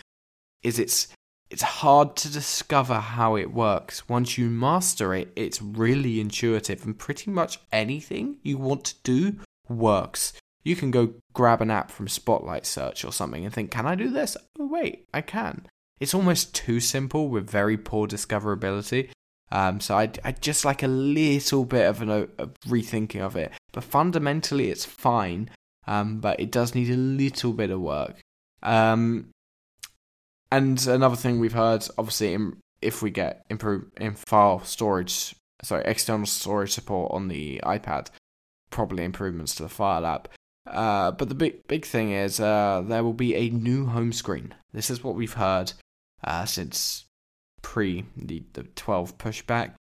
[0.64, 1.08] is it's
[1.50, 4.08] it's hard to discover how it works.
[4.08, 9.38] Once you master it, it's really intuitive and pretty much anything you want to do
[9.68, 10.32] works.
[10.64, 13.96] You can go grab an app from Spotlight Search or something and think, "Can I
[13.96, 15.66] do this?" Oh wait, I can.
[16.00, 19.10] It's almost too simple with very poor discoverability.
[19.52, 23.52] Um, so I I just like a little bit of an a rethinking of it,
[23.72, 25.50] but fundamentally it's fine.
[25.88, 28.22] Um, but it does need a little bit of work.
[28.62, 29.32] Um,
[30.52, 35.84] and another thing we've heard, obviously, in, if we get improve in file storage, sorry,
[35.86, 38.10] external storage support on the iPad,
[38.70, 40.28] probably improvements to the File app.
[40.68, 44.54] Uh, but the big big thing is uh, there will be a new home screen.
[44.74, 45.74] This is what we've heard
[46.24, 47.06] uh, since
[47.62, 49.74] pre the, the 12 pushback.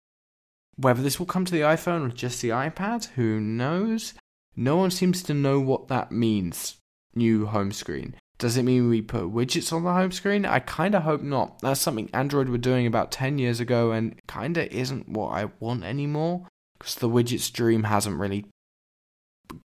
[0.76, 4.14] Whether this will come to the iPhone or just the iPad, who knows?
[4.54, 6.76] No one seems to know what that means.
[7.14, 8.14] New home screen.
[8.38, 10.46] Does it mean we put widgets on the home screen?
[10.46, 11.58] I kind of hope not.
[11.60, 15.50] That's something Android were doing about 10 years ago and kind of isn't what I
[15.58, 16.46] want anymore.
[16.78, 18.46] Because the widgets dream hasn't really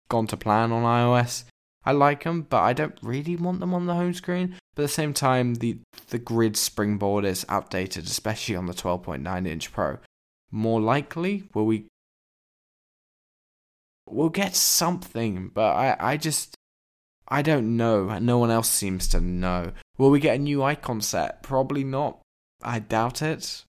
[0.10, 1.44] gone to plan on iOS.
[1.84, 4.56] I like them, but I don't really want them on the home screen.
[4.76, 9.48] But at the same time, the the grid springboard is outdated, especially on the 12.9
[9.48, 9.98] inch Pro.
[10.50, 11.86] More likely, will we?
[14.10, 16.56] We'll get something, but I I just
[17.28, 18.18] I don't know.
[18.20, 19.72] No one else seems to know.
[19.98, 21.44] Will we get a new icon set?
[21.44, 22.20] Probably not.
[22.62, 23.64] I doubt it.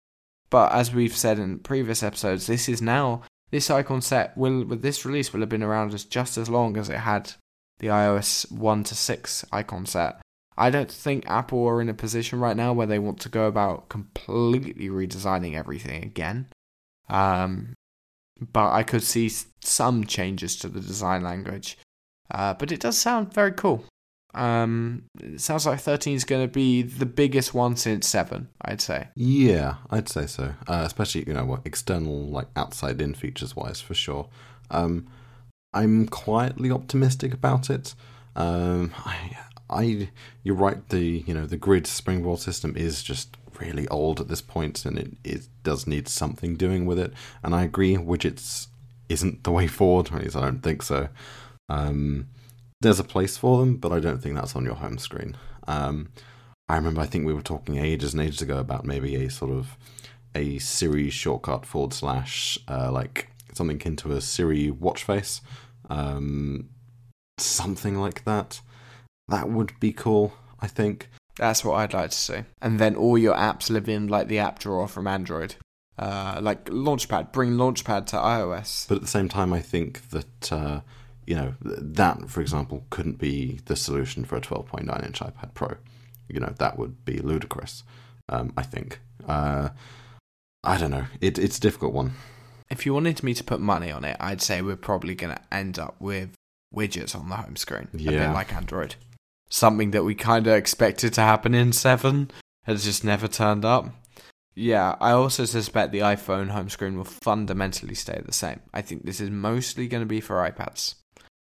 [0.51, 4.83] But as we've said in previous episodes, this is now this icon set will with
[4.83, 7.33] this release will have been around as just as long as it had
[7.79, 10.21] the iOS 1 to 6 icon set.
[10.57, 13.47] I don't think Apple are in a position right now where they want to go
[13.47, 16.49] about completely redesigning everything again.
[17.09, 17.75] Um,
[18.53, 19.31] but I could see
[19.61, 21.79] some changes to the design language.
[22.31, 23.85] Uh, but it does sound very cool.
[24.35, 28.81] Um, it sounds like 13 is going to be the biggest one since 7, I'd
[28.81, 29.09] say.
[29.15, 30.55] Yeah, I'd say so.
[30.67, 34.29] Uh, especially you know what external like outside in features wise for sure.
[34.71, 35.07] Um,
[35.75, 37.95] I'm quietly optimistic about it.
[38.35, 39.37] Um, I,
[39.73, 40.11] I,
[40.43, 40.89] you're right.
[40.89, 44.99] The you know the grid springboard system is just really old at this point, and
[44.99, 47.13] it, it does need something doing with it.
[47.43, 48.69] And I agree, widgets
[49.09, 50.13] isn't the way forward.
[50.13, 51.09] At least I don't think so.
[51.69, 52.29] Um,
[52.81, 55.37] there's a place for them, but I don't think that's on your home screen.
[55.69, 56.09] Um,
[56.69, 59.53] I remember I think we were talking ages and ages ago about maybe a sort
[59.53, 59.77] of
[60.35, 65.41] a Siri shortcut forward slash uh, like something akin to a Siri watch face.
[65.91, 66.71] Um,
[67.39, 68.61] something like that.
[69.29, 71.09] That would be cool, I think.
[71.37, 72.39] That's what I'd like to see.
[72.61, 75.55] And then all your apps live in like the app drawer from Android.
[75.99, 78.89] Uh, like Launchpad, bring Launchpad to iOS.
[78.89, 80.81] But at the same time, I think that uh,
[81.27, 85.77] you know that, for example, couldn't be the solution for a 12.9 inch iPad Pro.
[86.29, 87.85] You know that would be ludicrous.
[88.29, 89.01] Um, I think.
[89.27, 89.71] Uh,
[90.65, 91.07] I don't know.
[91.21, 92.13] It, it's a difficult one.
[92.71, 95.43] If you wanted me to put money on it, I'd say we're probably going to
[95.53, 96.31] end up with
[96.75, 97.89] widgets on the home screen.
[97.93, 98.95] A bit like Android.
[99.53, 102.31] Something that we kind of expected to happen in 7
[102.65, 103.85] has just never turned up.
[104.55, 108.61] Yeah, I also suspect the iPhone home screen will fundamentally stay the same.
[108.73, 110.95] I think this is mostly going to be for iPads.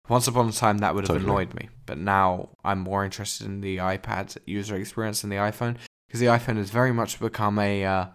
[0.08, 1.30] Once upon a time, that would have Totally.
[1.30, 5.76] annoyed me, but now I'm more interested in the iPad user experience than the iPhone
[6.08, 7.84] because the iPhone has very much become a.
[7.84, 8.06] Uh,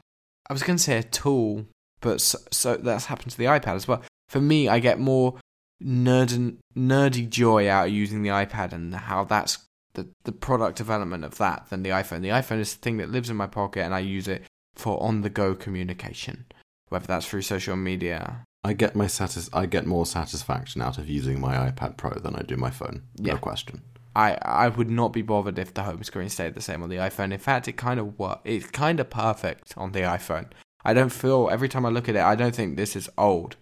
[0.48, 1.66] I was going to say a tool,
[2.00, 4.02] but so, so that's happened to the iPad as well.
[4.30, 5.38] For me, I get more
[5.82, 9.58] nerd and, nerdy joy out of using the iPad and how that's
[9.94, 12.22] the the product development of that than the iPhone.
[12.22, 15.02] The iPhone is the thing that lives in my pocket, and I use it for
[15.02, 16.46] on the go communication,
[16.88, 18.44] whether that's through social media.
[18.62, 22.34] I get my satis- I get more satisfaction out of using my iPad Pro than
[22.34, 23.02] I do my phone.
[23.16, 23.34] Yeah.
[23.34, 23.82] No question.
[24.16, 26.96] I I would not be bothered if the home screen stayed the same on the
[26.96, 27.32] iPhone.
[27.32, 30.46] In fact, it kind of it's kind of perfect on the iPhone.
[30.84, 33.56] I don't feel every time I look at it, I don't think this is old.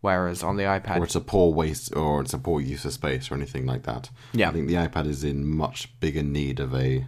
[0.00, 2.92] Whereas on the iPad, Or it's a poor waste, or it's a poor use of
[2.92, 4.08] space, or anything like that.
[4.32, 7.06] yeah, I think the iPad is in much bigger need of a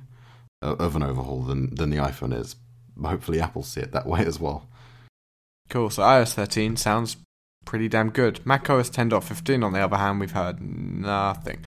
[0.60, 2.56] of an overhaul than than the iPhone is.
[3.02, 4.68] Hopefully, Apple see it that way as well.
[5.70, 5.88] Cool.
[5.90, 7.16] So iOS 13 sounds
[7.64, 8.44] pretty damn good.
[8.44, 11.64] Mac OS 10.15, on the other hand, we've heard nothing.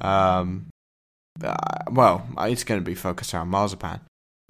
[0.00, 0.66] Um,
[1.42, 1.54] uh,
[1.90, 4.00] well, it's going to be focused around Marzipan.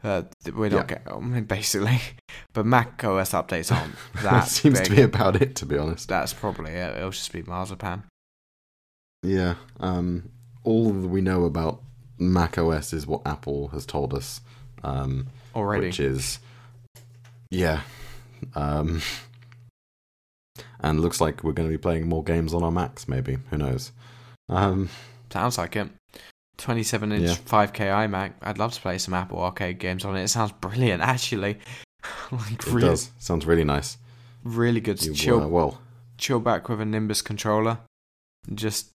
[0.06, 0.22] Uh,
[0.54, 0.98] we're not Yeah.
[1.04, 2.00] getting, basically,
[2.54, 4.88] but Mac OS updates aren't that that seems big.
[4.90, 6.08] to be about it, to be honest.
[6.08, 6.96] That's probably it.
[6.96, 8.04] It'll just be Marzipan.
[9.22, 9.56] Yeah.
[9.80, 10.30] Um,
[10.62, 11.82] all we know about
[12.18, 14.40] Mac OS is what Apple has told us,
[14.84, 15.26] um,
[15.56, 15.86] Already.
[15.88, 16.38] which is
[17.50, 17.80] yeah.
[18.54, 19.02] Um,
[20.80, 23.08] and looks like we're going to be playing more games on our Macs.
[23.08, 23.90] Maybe who knows?
[24.48, 24.88] Um,
[25.32, 25.88] Sounds like it.
[26.58, 27.34] 27 inch Yeah.
[27.34, 28.32] 5K iMac.
[28.42, 30.22] I'd love to play some Apple Arcade games on it.
[30.24, 31.58] It sounds brilliant, actually.
[32.30, 33.98] like it really, does sounds really nice.
[34.44, 35.80] really good to You, chill, uh, well,
[36.18, 37.78] chill back with a Nimbus controller.
[38.54, 38.90] Just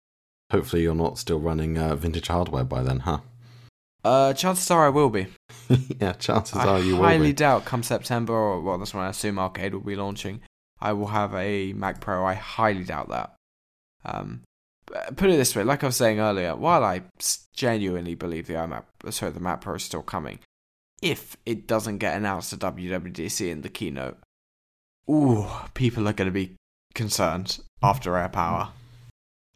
[0.50, 3.18] hopefully you're not still running uh, vintage hardware by then, huh?
[4.04, 5.26] uh, chances are I will be.
[6.00, 9.04] yeah, chances I are you will I highly doubt come September, or well, that's when
[9.04, 10.40] I assume Arcade will be launching.
[10.80, 12.24] I will have a Mac Pro.
[12.24, 13.34] I highly doubt that.
[14.04, 14.42] Um,
[15.16, 17.02] put it this way, like I was saying earlier, while I
[17.54, 20.38] genuinely believe the iMac, sorry, the Mac Pro is still coming,
[21.02, 24.18] if it doesn't get announced at WWDC in the keynote,
[25.08, 26.56] ooh, people are going to be
[26.94, 28.70] concerned after AirPower.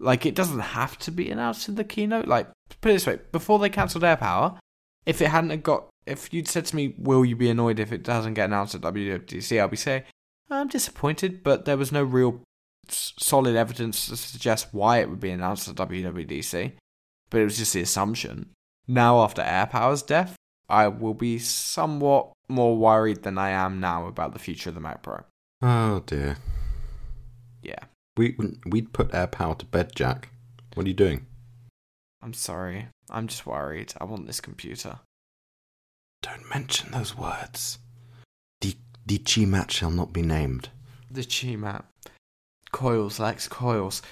[0.00, 2.26] Like, it doesn't have to be announced in the keynote.
[2.26, 2.48] Like,
[2.80, 4.58] put it this way, before they cancelled AirPower,
[5.06, 8.02] if it hadn't got, if you'd said to me, will you be annoyed if it
[8.02, 10.02] doesn't get announced at WWDC, I'll be saying,
[10.50, 12.40] I'm disappointed, but there was no real
[12.90, 16.72] solid evidence to suggest why it would be announced at WWDC.
[17.30, 18.50] But it was just the assumption.
[18.86, 20.36] Now, after AirPower's death,
[20.68, 24.80] I will be somewhat more worried than I am now about the future of the
[24.80, 25.22] Mac Pro.
[25.62, 26.36] Oh dear.
[27.62, 27.84] Yeah,
[28.16, 30.28] We we'd put AirPower to bed, Jack.
[30.74, 31.26] What are you doing?
[32.22, 32.88] I'm sorry.
[33.10, 33.94] I'm just worried.
[34.00, 35.00] I want this computer.
[36.22, 37.78] Don't mention those words.
[38.60, 38.76] The
[39.06, 40.70] the Chi Chimat shall not be named.
[41.10, 41.86] The Chi Map.
[42.74, 44.02] Coils, Lex, coils.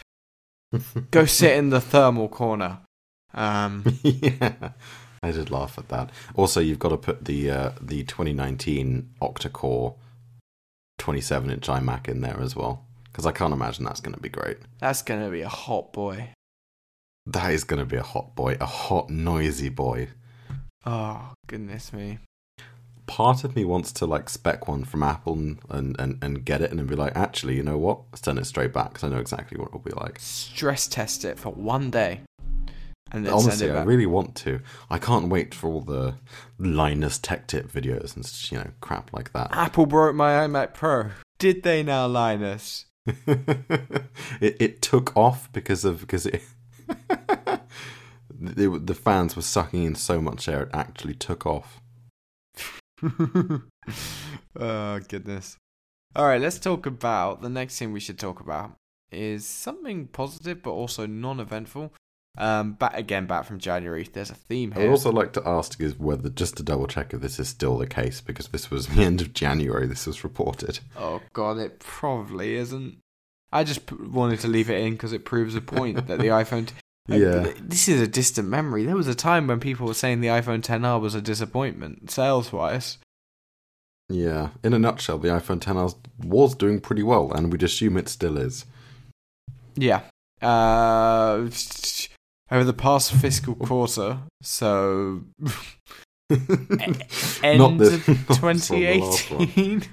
[1.11, 2.79] Go sit in the thermal corner.
[3.35, 4.71] Um, yeah,
[5.21, 6.11] I did laugh at that.
[6.37, 9.97] Also, you've got to put the uh, the 2019 octa-core
[11.01, 14.59] 27-inch iMac in there as well, because I can't imagine that's going to be great.
[14.79, 16.29] that's gonna be a hot boy.
[17.27, 20.09] That is going to be a hot boy, a hot noisy boy.
[20.87, 22.21] Oh goodness me.
[23.07, 26.63] Part of me wants to like spec one from Apple and and, and, and get
[26.63, 28.01] it and then be like, actually, you know what?
[28.13, 30.19] Let's turn it straight back because I know exactly what it'll be like.
[30.21, 32.21] Stress test it for one day,
[33.13, 34.61] and then Honestly, send it I really want to.
[34.89, 36.15] I can't wait for all the
[36.59, 39.49] Linus Tech Tip videos and you know crap like that.
[39.53, 41.11] Apple broke my iMac Pro.
[41.39, 42.87] Did they now, Linus?
[43.07, 44.07] it
[44.41, 46.43] it took off because of because it.
[48.31, 51.82] the, the fans were sucking in so much air it actually took off.
[54.59, 55.57] oh goodness.
[56.15, 58.73] All right, let's talk about the next thing we should talk about
[59.11, 61.93] is something positive but also non-eventful.
[62.39, 64.09] Um, back again, back from January.
[64.11, 64.83] There's a theme here.
[64.83, 67.49] I would also like to ask is whether just to double check if this is
[67.49, 69.87] still the case because this was the end of January.
[69.87, 70.81] This was reported.
[70.97, 72.99] Oh god, it probably isn't.
[73.53, 76.27] I just p- wanted to leave it in because it proves a point that the
[76.29, 76.69] iPhone.
[76.69, 76.75] T-
[77.09, 77.53] Yeah.
[77.61, 78.85] This is a distant memory.
[78.85, 82.53] There was a time when people were saying the iPhone 10R was a disappointment sales
[82.53, 82.99] wise.
[84.09, 84.51] Yeah.
[84.63, 88.37] In a nutshell, the iPhone 10R was doing pretty well, and we'd assume it still
[88.39, 88.65] is.
[89.75, 90.03] Yeah.
[90.41, 91.49] Uh,
[92.51, 95.23] over the past fiscal quarter, so
[97.43, 99.49] end this- of not from the last one.
[99.49, 99.85] 2018,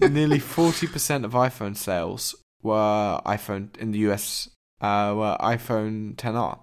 [0.12, 4.50] nearly 40% of iPhone sales were iPhone in the US
[4.80, 6.60] uh, were iPhone 10R,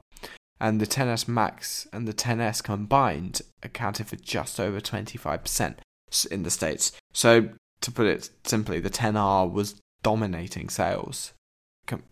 [0.59, 5.75] and the 10s Max and the 10s combined accounted for just over 25%
[6.31, 6.91] in the states.
[7.13, 7.49] So
[7.81, 11.33] to put it simply, the 10R was dominating sales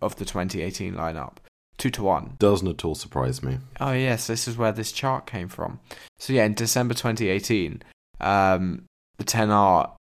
[0.02, 1.38] of the 2018 lineup,
[1.78, 2.36] two to one.
[2.40, 3.60] Doesn't at all surprise me.
[3.80, 5.80] Oh yes, this is where this chart came from.
[6.20, 7.84] So yeah, in December 2018,
[8.20, 8.86] um,
[9.18, 9.94] the 10R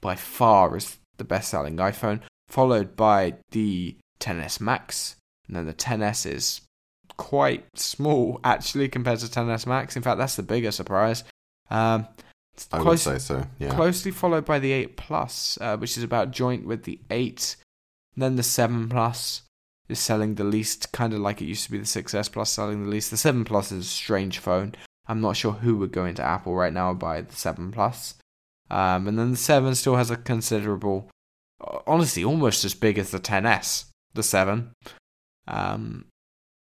[0.00, 5.16] by far is the best-selling iPhone, followed by the 10s Max,
[5.48, 6.60] and then the 10s is
[7.16, 9.96] quite small actually compared to 10s Max.
[9.96, 11.24] In fact, that's the bigger surprise.
[11.70, 12.06] Um,
[12.72, 13.46] I close- would say so.
[13.58, 13.74] Yeah.
[13.74, 17.56] closely followed by the 8 Plus, uh, which is about joint with the 8.
[18.16, 19.42] Then the 7 Plus
[19.88, 22.84] is selling the least, kind of like it used to be the 6S Plus selling
[22.84, 23.10] the least.
[23.10, 24.74] The 7 Plus is a strange phone.
[25.06, 28.14] I'm not sure who would go into Apple right now and buy the 7 Plus.
[28.70, 31.08] Um, and then the 7 still has a considerable,
[31.86, 34.72] honestly, almost as big as the 10S, the 7.
[35.48, 36.04] Um,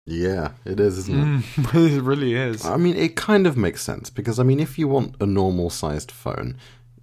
[0.05, 1.73] Yeah, it is, isn't it?
[1.73, 2.65] it really is.
[2.65, 5.69] I mean, it kind of makes sense because, I mean, if you want a normal
[5.69, 6.57] sized phone,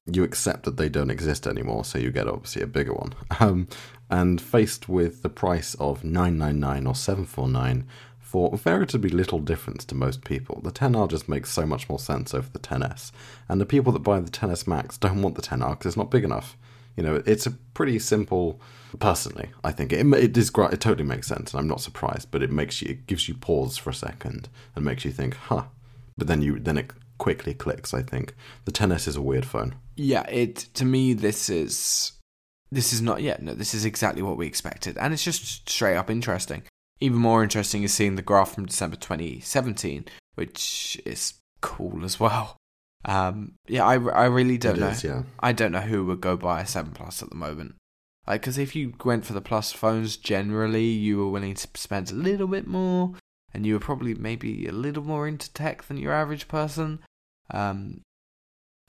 [0.07, 3.15] you accept that they don't exist anymore, so you get obviously a bigger one.
[3.41, 3.69] Um,
[4.11, 7.87] and faced with the price of 999 or 749
[8.19, 12.35] for veritably little difference to most people, the 10R just makes so much more sense
[12.35, 13.13] over the 10S.
[13.49, 16.11] And the people that buy the 10S Max don't want the 10R because it's not
[16.11, 16.57] big enough.
[16.97, 18.61] You know, it's a pretty simple.
[18.99, 20.49] Personally, I think it it is.
[20.51, 22.31] It totally makes sense, and I'm not surprised.
[22.31, 25.37] But it makes you, it gives you pause for a second and makes you think,
[25.37, 25.65] huh.
[26.19, 27.95] But then you then it quickly clicks.
[27.95, 28.35] I think
[28.65, 29.77] the 10s is a weird phone.
[29.95, 32.13] Yeah, it to me this is
[32.73, 33.43] this is not yet.
[33.43, 36.63] No, this is exactly what we expected, and it's just straight up interesting.
[37.01, 42.57] Even more interesting is seeing the graph from December 2017, which is cool as well.
[43.05, 44.89] Um, yeah, I, I really don't It know.
[44.89, 45.23] is, yeah.
[45.41, 47.75] I don't know who would go buy a 7 Plus at the moment.
[48.27, 52.11] Like, because if you went for the Plus phones, generally you were willing to spend
[52.11, 53.13] a little bit more,
[53.55, 57.01] and you were probably maybe a little more into tech than your average person.
[57.51, 58.03] Um,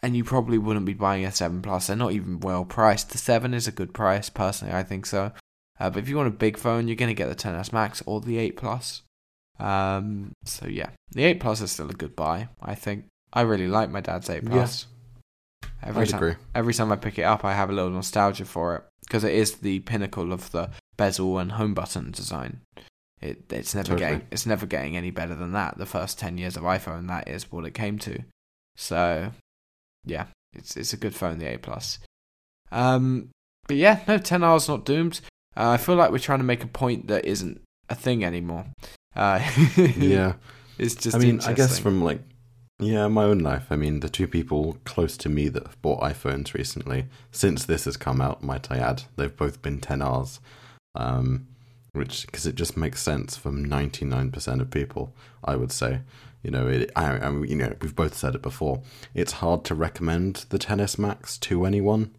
[0.04, 1.88] and you probably wouldn't be buying a 7 Plus.
[1.88, 3.12] They're not even well priced.
[3.12, 5.32] The 7 is a good price, personally, I think so.
[5.80, 8.04] Uh, but if you want a big phone, you're going to get the 10s Max
[8.06, 9.04] or the 8 Plus.
[9.60, 13.06] Um, so yeah, the 8 Plus is still a good buy, I think.
[13.34, 14.88] I really like my dad's 8 Plus.
[15.84, 16.36] Every I'd time, agree.
[16.54, 19.34] every time I pick it up, I have a little nostalgia for it because it
[19.34, 22.62] is the pinnacle of the bezel and home button design.
[23.20, 24.00] It it's never Totally.
[24.00, 25.78] getting it's never getting any better than that.
[25.78, 28.20] The first ten years of iPhone, that is what it came to.
[28.76, 29.32] So,
[30.06, 32.00] yeah, it's it's a good phone, the 8 Plus.
[32.72, 33.30] Um,
[33.68, 35.20] but yeah, no, 10R's not doomed.
[35.58, 38.66] Uh, I feel like we're trying to make a point that isn't a thing anymore.
[39.16, 39.40] Uh,
[39.98, 40.34] Yeah.
[40.78, 41.16] it's just.
[41.16, 42.22] I mean, I guess from like,
[42.82, 43.68] yeah, my own life.
[43.70, 47.86] I mean, the two people close to me that have bought iPhones recently, since this
[47.86, 50.40] has come out, might I add, they've both been 10Rs.
[50.96, 51.48] Um,
[51.94, 55.14] which, because it just makes sense for 99% of people,
[55.44, 56.02] I would say.
[56.42, 58.82] You know, it, I, I you know, we've both said it before.
[59.14, 62.16] It's hard to recommend the 10s Max to anyone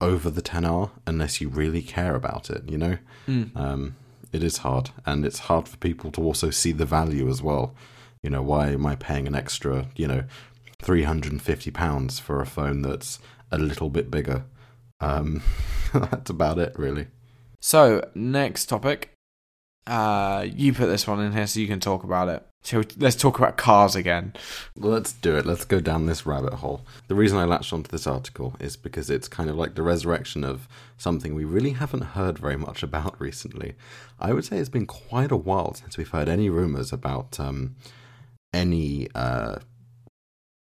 [0.00, 2.98] over the 10R unless you really care about it, you know?
[3.26, 3.56] Mm.
[3.56, 3.96] Um,
[4.32, 7.74] it is hard, and it's hard for people to also see the value as well.
[8.26, 10.24] You know, why am I paying an extra, you know,
[10.82, 13.20] three hundred and fifty pounds for a phone that's
[13.52, 14.46] a little bit bigger?
[14.98, 15.42] Um,
[15.94, 17.06] that's about it, really.
[17.60, 19.12] So next topic,
[19.86, 22.44] uh, you put this one in here so you can talk about it.
[22.64, 24.32] So let's talk about cars again.
[24.76, 25.46] Well, let's do it.
[25.46, 26.84] Let's go down this rabbit hole.
[27.06, 30.42] The reason I latched onto this article is because it's kind of like the resurrection
[30.42, 30.66] of
[30.98, 33.76] something we really haven't heard very much about recently.
[34.18, 37.76] I would say it's been quite a while since we've heard any rumors about um,
[38.56, 39.56] any uh,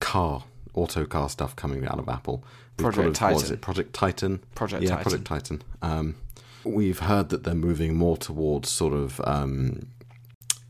[0.00, 2.42] car, auto car stuff coming out of Apple.
[2.78, 3.52] We've Project is Titan.
[3.52, 3.60] it?
[3.60, 4.40] Project Titan.
[4.54, 5.02] Project yeah, Titan.
[5.02, 5.62] Project Titan.
[5.82, 6.16] Um,
[6.64, 9.20] we've heard that they're moving more towards sort of.
[9.24, 9.88] Um,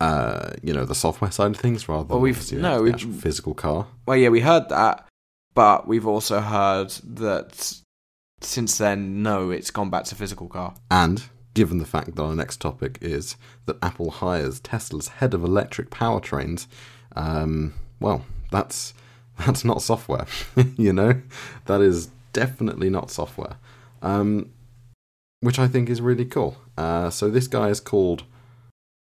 [0.01, 3.13] uh, you know the software side of things rather than we've- obviously no, the we've-
[3.21, 3.87] physical car.
[4.07, 5.07] Well, yeah, we heard that,
[5.55, 7.75] but we've also heard that
[8.41, 10.75] since then, no, it's gone back to physical car.
[10.91, 11.23] And
[11.55, 13.37] given the fact that our next topic is
[13.67, 16.67] that Apple hires Tesla's head of electric powertrains,
[17.15, 18.95] um, well, that's
[19.39, 20.27] that's not software,
[20.77, 21.21] you know.
[21.67, 23.57] That is definitely not software,
[24.03, 24.51] um,
[25.41, 26.57] which I think is really cool.
[26.77, 28.25] Uh, so this guy is called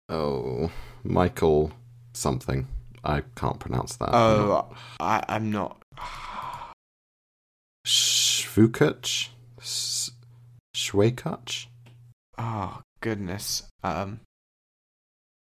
[0.08, 0.70] Oh,
[1.04, 1.72] Michael
[2.12, 2.66] something.
[3.04, 4.10] I can't pronounce that.
[4.12, 4.68] Oh,
[5.00, 5.82] I, I'm not.
[7.86, 9.28] Shvukuch?
[10.76, 11.66] Shwekuch?
[12.38, 13.64] Oh goodness.
[13.82, 14.20] Um,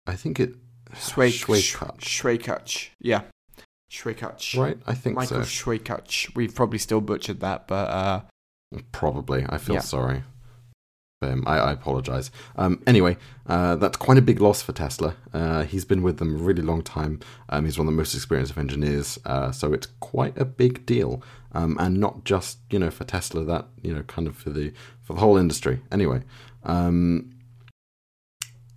[0.06, 0.56] I think it.
[0.94, 1.98] Shwekuch.
[1.98, 2.88] Shwekuch.
[3.00, 3.22] Yeah.
[3.90, 4.58] Shwekuch.
[4.58, 5.64] Right, I think Michael so.
[5.64, 6.34] Shwekuch.
[6.34, 8.20] We've probably still butchered that, but uh,
[8.92, 9.46] Probably.
[9.48, 9.80] I feel Yeah.
[9.80, 10.22] sorry.
[11.22, 11.44] him.
[11.46, 12.30] I, I apologize.
[12.56, 13.16] Um, anyway,
[13.46, 15.16] uh, that's quite a big loss for Tesla.
[15.32, 17.20] Uh, he's been with them a really long time.
[17.48, 20.84] Um, he's one of the most experienced of engineers, uh, so it's quite a big
[20.84, 21.22] deal.
[21.52, 24.72] Um, and not just you know for Tesla, that you know kind of for the
[25.02, 25.80] for the whole industry.
[25.90, 26.22] Anyway,
[26.64, 27.30] um,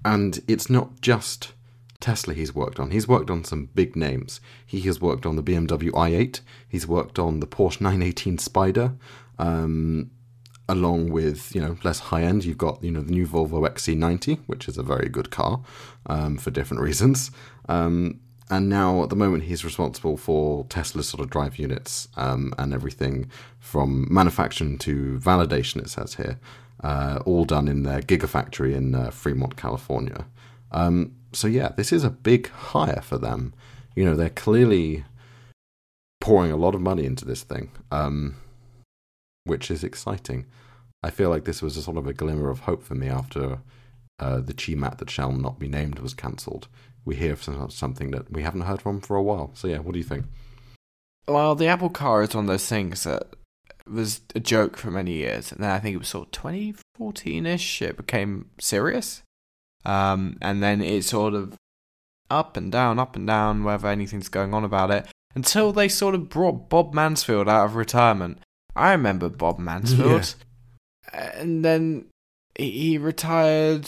[0.05, 1.51] and it's not just
[1.99, 2.91] Tesla he's worked on.
[2.91, 4.39] He's worked on some big names.
[4.65, 6.41] He has worked on the BMW i8.
[6.67, 8.93] He's worked on the Porsche 918 Spider.
[9.37, 10.11] Um,
[10.69, 14.39] along with you know less high end, you've got you know the new Volvo XC90,
[14.47, 15.61] which is a very good car
[16.05, 17.31] um, for different reasons.
[17.67, 18.21] Um,
[18.51, 22.73] and now at the moment he's responsible for Tesla's sort of drive units um, and
[22.73, 23.29] everything
[23.59, 25.81] from manufacturing to validation.
[25.81, 26.39] It says here,
[26.83, 30.25] uh, all done in their Gigafactory in uh, Fremont, California.
[30.71, 33.53] Um, so yeah, this is a big hire for them.
[33.95, 35.05] You know, they're clearly
[36.21, 38.35] pouring a lot of money into this thing, um,
[39.45, 40.45] which is exciting.
[41.01, 43.59] I feel like this was a sort of a glimmer of hope for me after
[44.19, 46.67] uh, the Chimat that shall not be named was cancelled.
[47.05, 49.51] We hear something that we haven't heard from for a while.
[49.53, 50.25] So yeah, what do you think?
[51.29, 53.23] well, the Apple Car is one of those things that
[53.87, 57.81] was a joke for many years, and then I think it was sort of 2014ish.
[57.81, 59.23] It became serious,
[59.85, 61.55] um, and then it's sort of
[62.29, 66.13] up and down, up and down, whether anything's going on about it, until they sort
[66.15, 68.39] of brought Bob Mansfield out of retirement.
[68.75, 70.35] I remember Bob Mansfield,
[71.13, 72.05] and then
[72.55, 73.87] he he retired.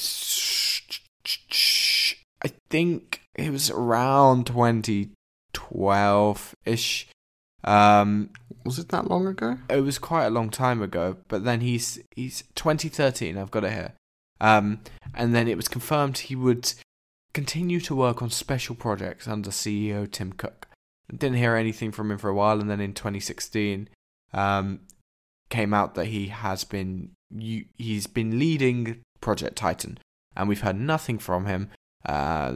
[2.43, 7.07] I think it was around 2012 ish.
[7.63, 8.31] Um,
[8.65, 9.59] Was it that long ago?
[9.69, 13.37] it was quite a long time ago, but then he's he's 2013.
[13.37, 13.93] I've got it here.
[14.41, 14.79] Um,
[15.13, 16.73] and then it was confirmed he would
[17.33, 20.67] continue to work on special projects under CEO Tim Cook.
[21.09, 23.87] Didn't hear anything from him for a while, and then in 2016,
[24.33, 24.81] um,
[25.49, 27.11] came out that he has been
[27.77, 29.99] he's been leading Project Titan,
[30.35, 31.69] and we've heard nothing from him.
[32.05, 32.53] Uh,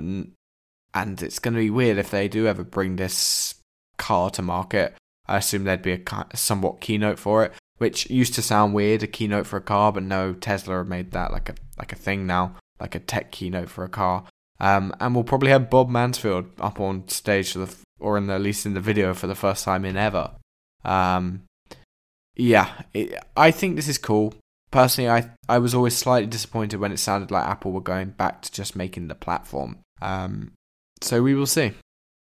[0.94, 3.56] and it's going to be weird if they do ever bring this
[3.98, 4.96] car to market.
[5.28, 9.08] I assume there'd be a somewhat keynote for it, which used to sound weird, a
[9.08, 12.26] keynote for a car, but no, Tesla have made that like a like a thing
[12.26, 14.26] now, like a tech keynote for a car.
[14.60, 18.36] Um, and we'll probably have Bob Mansfield up on stage for the, or in the,
[18.36, 20.32] at least in the video for the first time in ever.
[20.86, 21.44] Um,
[22.36, 24.34] yeah, it, I think this is cool.
[24.72, 28.42] Personally, I I was always slightly disappointed when it sounded like Apple were going back
[28.44, 29.80] to just making the platform.
[30.02, 30.54] Um,
[31.02, 31.74] so we will see.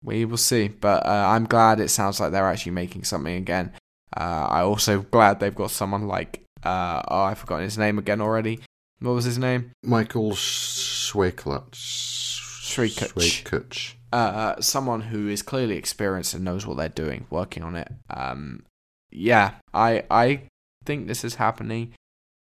[0.02, 0.68] We will see.
[0.68, 3.72] But uh, I'm glad it sounds like they're actually making something again.
[4.16, 8.20] Uh, I also glad they've got someone like uh, oh I've forgotten his name again
[8.20, 8.60] already.
[9.00, 9.72] What was his name?
[9.82, 10.32] Michael.
[10.32, 11.72] Schwekuch.
[11.72, 13.94] Schwekuch.
[14.12, 17.88] uh, someone who is clearly experienced and knows what they're doing, working on it.
[18.10, 18.64] Um,
[19.10, 20.42] yeah, I I
[20.84, 21.94] think this is happening.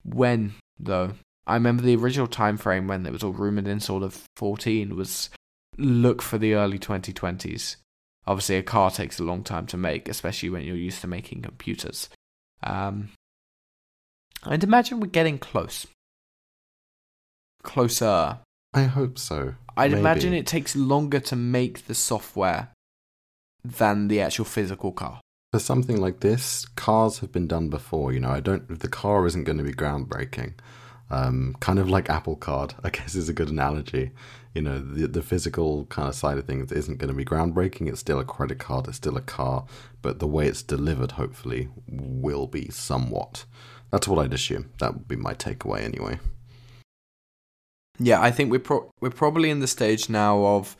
[0.04, 1.12] When though?
[1.46, 4.96] I remember the original time frame when it was all rumored in sort of 14
[4.96, 5.30] was
[5.78, 7.76] look for the early 2020s.
[8.26, 11.42] Obviously, a car takes a long time to make, especially when you're used to making
[11.42, 12.08] computers.
[12.62, 13.10] Um,
[14.42, 15.86] I'd imagine we're getting close.
[17.62, 18.38] Closer.
[18.74, 19.54] I hope so.
[19.76, 20.00] I'd Maybe.
[20.00, 22.72] imagine it takes longer to make the software
[23.64, 25.20] than the actual physical car.
[25.52, 28.12] For something like this, cars have been done before.
[28.12, 28.80] You know, I don't.
[28.80, 30.54] The car isn't going to be groundbreaking.
[31.08, 34.10] Um, kind of like Apple Card, I guess is a good analogy.
[34.54, 37.88] You know, the the physical kind of side of things isn't going to be groundbreaking.
[37.88, 38.88] It's still a credit card.
[38.88, 39.66] It's still a car,
[40.02, 43.44] but the way it's delivered, hopefully, will be somewhat.
[43.90, 44.72] That's what I'd assume.
[44.80, 46.18] That would be my takeaway, anyway.
[47.98, 50.76] Yeah, I think we're pro- we're probably in the stage now of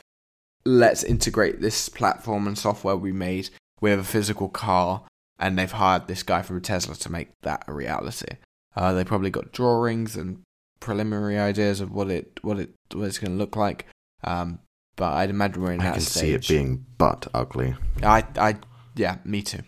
[0.64, 3.50] let's integrate this platform and software we made
[3.80, 5.02] with a physical car,
[5.38, 8.36] and they've hired this guy from Tesla to make that a reality.
[8.76, 10.42] Uh, they probably got drawings and
[10.80, 13.86] preliminary ideas of what it what it what it's going to look like.
[14.22, 14.58] Um,
[14.96, 16.22] but I'd imagine we're in I that can stage.
[16.22, 17.74] see it being butt ugly.
[18.02, 18.56] I I
[18.94, 19.62] yeah, me too.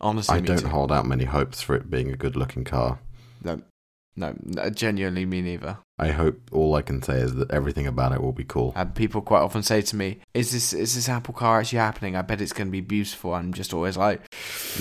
[0.00, 0.68] Honestly, I don't too.
[0.68, 3.00] hold out many hopes for it being a good looking car.
[3.42, 3.62] No,
[4.16, 5.78] no, no, genuinely me neither.
[6.00, 8.72] I hope all I can say is that everything about it will be cool.
[8.76, 12.14] And people quite often say to me, "Is this is this Apple car actually happening?
[12.14, 14.20] I bet it's going to be beautiful." I'm just always like,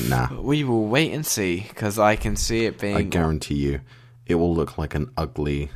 [0.07, 0.39] Nah.
[0.39, 2.95] "We will wait and see," because I can see it being.
[2.95, 3.81] I guarantee you,
[4.27, 5.71] it will look like an ugly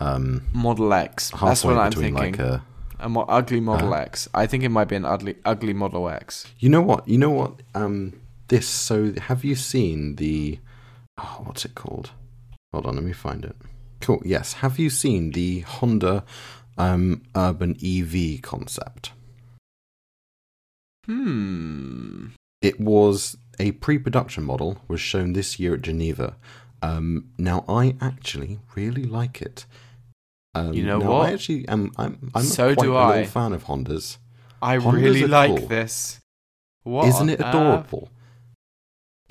[0.00, 1.30] um, Model X.
[1.40, 2.14] That's what I'm thinking.
[2.14, 2.64] like a.
[2.98, 4.28] a mo- ugly Model Uh, X.
[4.34, 6.46] I think it might be an ugly, ugly Model X.
[6.58, 7.06] You know what?
[7.06, 7.62] You know what?
[7.74, 8.14] Um,
[8.48, 8.66] this.
[8.66, 10.58] So, have you seen the?
[11.18, 12.10] Oh, what's it called?
[12.72, 13.54] Hold on, let me find it.
[14.04, 14.20] Cool.
[14.24, 14.54] Yes.
[14.54, 16.24] Have you seen the Honda
[16.76, 19.12] um, Urban EV concept?
[21.06, 22.26] Hmm.
[22.62, 24.78] It was a pre-production model.
[24.88, 26.36] Was shown this year at Geneva.
[26.82, 29.64] Um, now, I actually really like it.
[30.54, 31.28] Um, You know now, what?
[31.28, 31.90] I actually am.
[31.96, 32.30] I'm.
[32.34, 33.08] I'm So quite do a I.
[33.08, 34.18] little fan of Hondas.
[34.60, 35.66] I Hondas really like cool.
[35.68, 36.20] this.
[36.82, 37.08] What?
[37.08, 38.10] Isn't it adorable?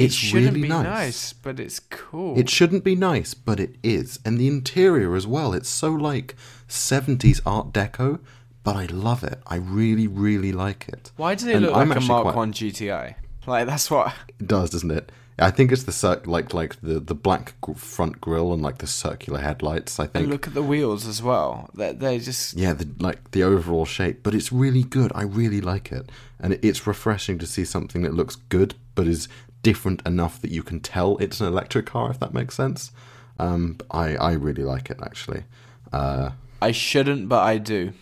[0.04, 0.84] It It's shouldn't really be nice.
[0.86, 2.38] nice, but it's cool.
[2.38, 4.20] It shouldn't be nice, but it is.
[4.26, 5.54] And the interior as well.
[5.54, 6.36] It's so like
[6.68, 8.20] 70s Art Deco,
[8.64, 9.40] but I love it.
[9.48, 11.12] I really, really like it.
[11.16, 13.16] Why does it and look I'm like a Mark quite- One GTI?
[13.46, 14.14] Like that's what.
[14.40, 15.12] It does, doesn't it?
[15.40, 18.78] I think it's the cir- like like the the black gr- front grille and like
[18.78, 20.00] the circular headlights.
[20.00, 20.30] I And think.
[20.30, 21.70] look at the wheels as well.
[21.74, 22.54] They're, they're just.
[22.56, 25.12] yeah, the, like the overall shape, but it's really good.
[25.16, 29.28] I really like it, and it's refreshing to see something that looks good but is
[29.64, 32.12] different enough that you can tell it's an electric car.
[32.12, 32.92] If that makes sense.
[33.40, 35.44] Um, I I really like it actually.
[35.92, 37.94] Uh, I shouldn't, but I do.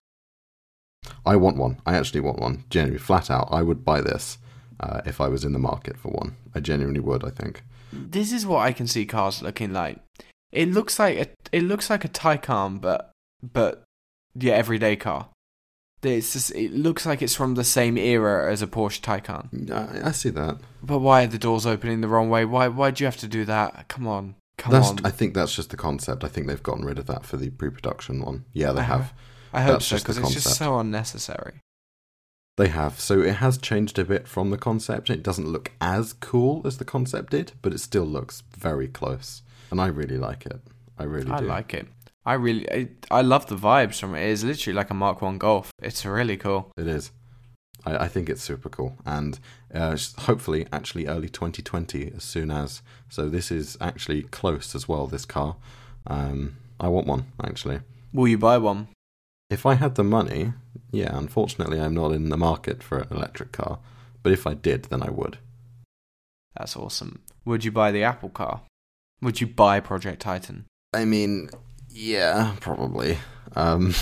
[1.25, 1.81] I want one.
[1.85, 2.63] I actually want one.
[2.69, 4.37] Genuinely, flat out, I would buy this
[4.79, 6.35] uh, if I was in the market for one.
[6.53, 7.23] I genuinely would.
[7.23, 7.63] I think.
[7.93, 9.99] This is what I can see cars looking like.
[10.51, 11.27] It looks like a.
[11.51, 13.83] It looks like a Taycan, but but
[14.35, 15.29] yeah, everyday car.
[16.03, 19.69] It's just, it looks like it's from the same era as a Porsche Taycan.
[19.71, 20.57] I, I see that.
[20.81, 22.43] But why are the doors opening the wrong way?
[22.45, 23.87] Why why do you have to do that?
[23.87, 24.89] Come on, come that's.
[24.89, 24.99] on.
[25.05, 26.23] I think that's just the concept.
[26.23, 28.45] I think they've gotten rid of that for the pre-production one.
[28.53, 28.97] Yeah, they Uh-huh.
[28.97, 29.13] have.
[29.53, 31.59] I hope that's so because it's just so unnecessary.
[32.57, 32.99] They have.
[32.99, 35.09] So it has changed a bit from the concept.
[35.09, 39.41] It doesn't look as cool as the concept did, but it still looks very close.
[39.71, 40.59] And I really like it.
[40.97, 41.45] I really I do.
[41.45, 41.87] like it.
[42.25, 44.21] I really, I, I love the vibes from it.
[44.21, 45.71] It is literally like a Mark One Golf.
[45.81, 46.71] It's really cool.
[46.77, 47.11] It is.
[47.85, 49.39] I, I think it's super cool, and
[49.73, 52.81] uh, hopefully, actually, early 2020 as soon as.
[53.09, 55.07] So this is actually close as well.
[55.07, 55.55] This car,
[56.07, 57.79] um, I want one actually.
[58.13, 58.89] Will you buy one?
[59.49, 60.53] If I had the money,
[60.91, 61.17] yeah.
[61.17, 63.79] Unfortunately, I'm not in the market for an electric car,
[64.21, 65.39] but if I did, then I would.
[66.55, 67.21] That's awesome.
[67.45, 68.61] Would you buy the Apple car?
[69.21, 70.65] Would you buy Project Titan?
[70.93, 71.49] I mean,
[71.91, 73.17] yeah, probably.
[73.55, 73.93] Um,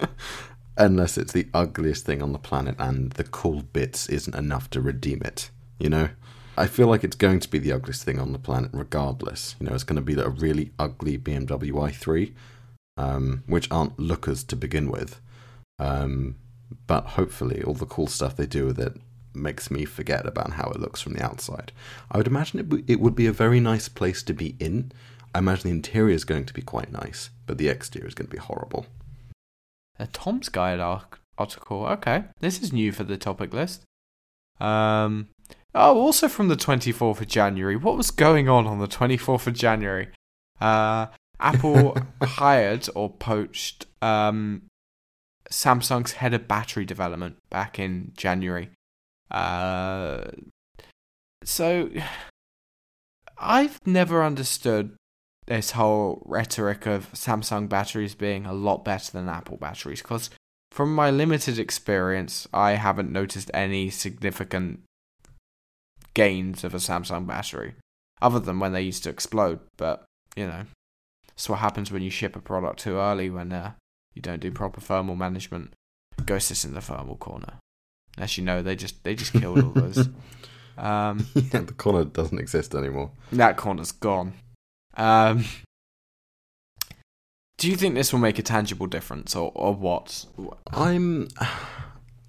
[0.76, 4.80] unless it's the ugliest thing on the planet and the cool bits isn't enough to
[4.80, 6.08] redeem it, you know?
[6.56, 9.56] I feel like it's going to be the ugliest thing on the planet regardless.
[9.58, 12.32] You know, it's going to be a really ugly BMW i3,
[12.98, 15.20] um, which aren't lookers to begin with.
[15.78, 16.36] Um,
[16.86, 18.96] but hopefully, all the cool stuff they do with it
[19.34, 21.72] makes me forget about how it looks from the outside.
[22.10, 24.92] I would imagine it, it would be a very nice place to be in.
[25.34, 28.28] I imagine the interior is going to be quite nice, but the exterior is going
[28.28, 28.86] to be horrible.
[29.98, 31.86] A Tom's Guide article.
[31.86, 33.82] Okay, this is new for the topic list.
[34.60, 35.28] Um.
[35.74, 37.76] Oh, also from the 24th of January.
[37.76, 40.08] What was going on on the 24th of January?
[40.60, 41.06] Uh,
[41.40, 44.62] Apple hired or poached um,
[45.50, 48.70] Samsung's head of battery development back in January.
[49.30, 50.24] Uh,
[51.42, 51.88] so,
[53.38, 54.94] I've never understood
[55.46, 60.30] this whole rhetoric of Samsung batteries being a lot better than Apple batteries because
[60.70, 64.80] from my limited experience, I haven't noticed any significant
[66.14, 67.74] gains of a Samsung battery
[68.20, 69.60] other than when they used to explode.
[69.76, 70.04] But,
[70.36, 70.64] you know,
[71.28, 73.72] that's what happens when you ship a product too early when uh,
[74.14, 75.74] you don't do proper thermal management.
[76.24, 77.54] Go sit in the thermal corner.
[78.16, 80.08] As you know, they just they just killed all those.
[80.78, 83.10] Um, yeah, the corner doesn't exist anymore.
[83.30, 84.32] that corner's gone.
[84.94, 85.44] Um,
[87.58, 90.26] do you think this will make a tangible difference, or or what?
[90.72, 91.28] I'm.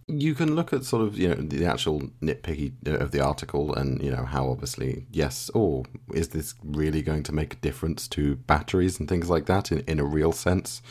[0.08, 4.02] You can look at sort of you know the actual nitpicky of the article, and
[4.04, 8.36] you know how obviously yes, or is this really going to make a difference to
[8.36, 10.82] batteries and things like that in in a real sense?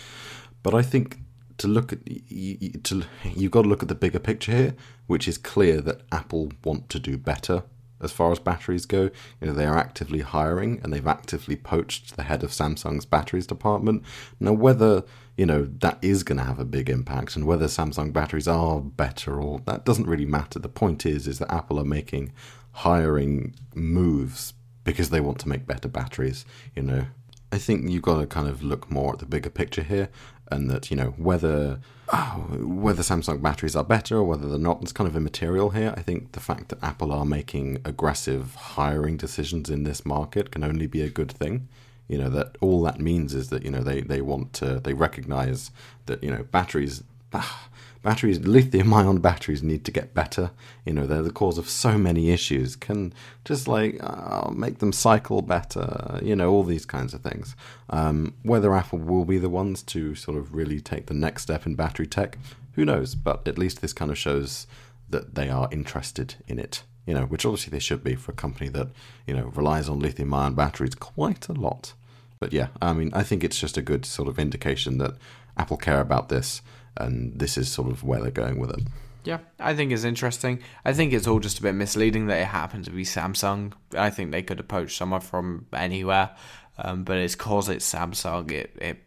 [0.63, 1.19] But I think
[1.59, 4.75] to look at to you've got to look at the bigger picture here,
[5.07, 7.65] which is clear that Apple want to do better
[8.03, 9.11] as far as batteries go.
[9.41, 13.47] You know they are actively hiring, and they've actively poached the head of Samsung's batteries
[13.47, 14.03] department.
[14.41, 15.05] Now whether
[15.37, 18.81] you know that is going to have a big impact, and whether Samsung batteries are
[18.81, 20.59] better or that doesn't really matter.
[20.59, 22.33] The point is, is that Apple are making
[22.73, 26.45] hiring moves because they want to make better batteries.
[26.75, 27.07] You know,
[27.53, 30.09] I think you've got to kind of look more at the bigger picture here,
[30.53, 31.81] and that you know whether
[32.13, 35.95] oh, whether Samsung batteries are better or whether they're not is kind of immaterial here.
[35.97, 40.63] I think the fact that Apple are making aggressive hiring decisions in this market can
[40.63, 41.69] only be a good thing.
[42.09, 44.95] You know that all that means is that you know they they want to they
[44.95, 45.71] recognize
[46.07, 47.03] that you know batteries.
[47.33, 47.69] Ah,
[48.03, 50.51] batteries, lithium ion batteries need to get better.
[50.85, 52.77] You know, they're the cause of so many issues.
[52.77, 53.15] Can
[53.45, 57.57] just like uh, make them cycle better, you know, all these kinds of things.
[57.91, 61.67] Um, whether Apple will be the ones to sort of really take the next step
[61.67, 62.39] in battery tech,
[62.73, 63.15] who knows?
[63.15, 64.67] But at least this kind of shows
[65.09, 66.83] that they are interested in it.
[67.07, 68.89] You know, which obviously they should be for a company that
[69.27, 71.95] you know relies on lithium ion batteries quite a lot.
[72.39, 75.15] But yeah, I mean, I think it's just a good sort of indication that
[75.57, 76.63] Apple care about this
[76.97, 78.81] and this is sort of where they're going with it.
[79.25, 80.61] Yeah, I think it's interesting.
[80.85, 83.73] I think it's all just a bit misleading that it happened to be Samsung.
[83.97, 86.31] I think they could approach someone from anywhere,
[86.79, 88.51] um, but it's cause it's Samsung.
[88.51, 88.99] It, it.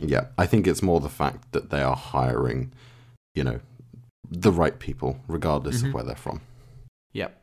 [0.00, 2.72] Yeah, I think it's more the fact that they are hiring,
[3.34, 3.60] you know,
[4.30, 5.88] the right people, regardless mm-hmm.
[5.88, 6.40] of where they're from.
[7.12, 7.40] Yep.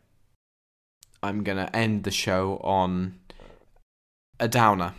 [1.21, 3.19] I'm gonna end the show on
[4.39, 4.93] a downer.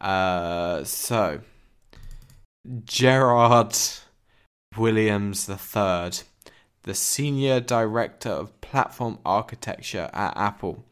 [0.00, 1.40] Uh, so
[2.84, 3.74] Gerard
[4.76, 6.10] Williams III,
[6.82, 10.84] the Senior Director of Platform Architecture at Apple,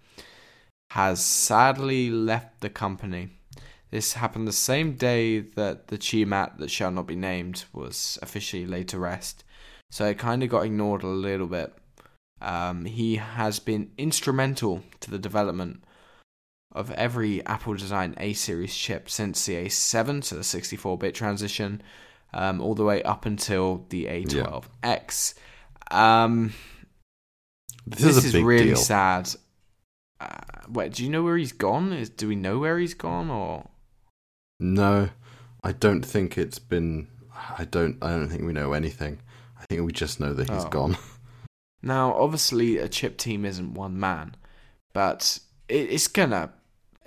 [0.92, 3.28] has sadly left the company.
[3.90, 8.66] This happened the same day that the CHIMAT that shall not be named was officially
[8.66, 9.44] laid to rest,
[9.90, 11.74] so it kind of got ignored a little bit.
[12.40, 15.84] Um, he has been instrumental to the development
[16.78, 21.82] of every Apple designed A series chip since the A7 to the 64 bit transition,
[22.32, 25.34] um, all the way up until the A12X.
[25.90, 26.24] Yeah.
[26.24, 26.52] Um,
[27.84, 28.76] this, this, is, is really deal.
[28.76, 29.28] sad.
[30.20, 31.92] Uh, wait, do you know where he's gone?
[31.92, 33.68] Is do we know where he's gone or?
[34.60, 35.08] No,
[35.64, 37.08] I don't think it's been.
[37.58, 37.96] I don't.
[38.02, 39.18] I don't think we know anything.
[39.60, 40.68] I think we just know that he's oh.
[40.68, 40.96] gone.
[41.80, 44.34] Now, obviously, a chip team isn't one man,
[44.92, 46.50] but it, it's gonna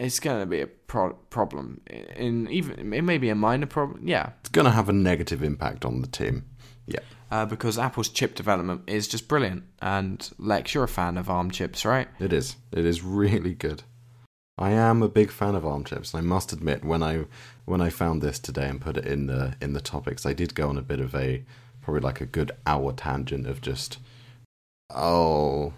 [0.02, 1.82] it's going to be a pro- problem.
[2.16, 4.08] In even it may be a minor problem.
[4.08, 6.46] Yeah, it's going to have a negative impact on the team.
[6.88, 7.00] Yeah,
[7.30, 9.64] uh, because Apple's chip development is just brilliant.
[9.82, 12.08] And Lex, you're a fan of ARM chips, right?
[12.20, 12.56] It is.
[12.72, 13.84] It is really good.
[14.58, 16.16] I am a big fan of ARM chips.
[16.16, 17.26] I must admit, when I
[17.66, 20.56] when I found this today and put it in the in the topics, I did
[20.56, 21.44] go on a bit of a
[21.82, 24.00] probably like a good hour tangent of just
[24.90, 25.74] oh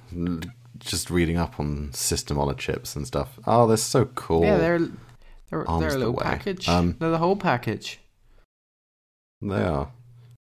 [0.79, 3.39] just reading up on system on a chips and stuff.
[3.45, 4.43] Oh, they're so cool.
[4.43, 6.67] Yeah, they're they're, they're a little the package.
[6.67, 7.99] Um, they're the whole package.
[9.41, 9.91] They are.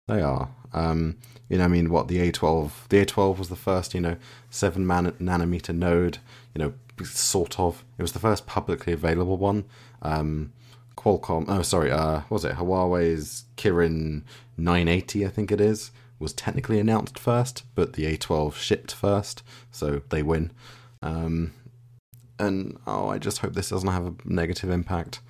[0.09, 0.51] They are.
[0.73, 1.19] Um,
[1.49, 2.89] you know, I mean, what the A12?
[2.89, 4.17] The A12 was the first, you know,
[4.51, 6.19] seven man- nanometer node.
[6.55, 7.85] You know, sort of.
[7.99, 9.65] It was the first publicly available one.
[10.03, 10.53] Um,
[10.97, 11.45] Qualcomm.
[11.49, 11.91] Oh, sorry.
[11.91, 14.23] Uh, was it Huawei's Kirin
[14.57, 15.27] 980?
[15.27, 20.23] I think it is was technically announced first, but the A12 shipped first, so they
[20.23, 20.51] win.
[21.03, 21.53] Um,
[22.39, 25.21] and oh, I just hope this doesn't have a negative impact.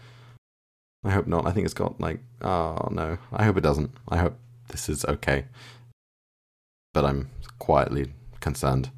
[1.05, 1.47] I hope not.
[1.47, 3.19] I think it's got like oh no.
[3.33, 3.93] I hope it doesn't.
[4.09, 4.37] I hope
[4.69, 5.45] this is okay.
[6.93, 8.91] But I'm quietly concerned.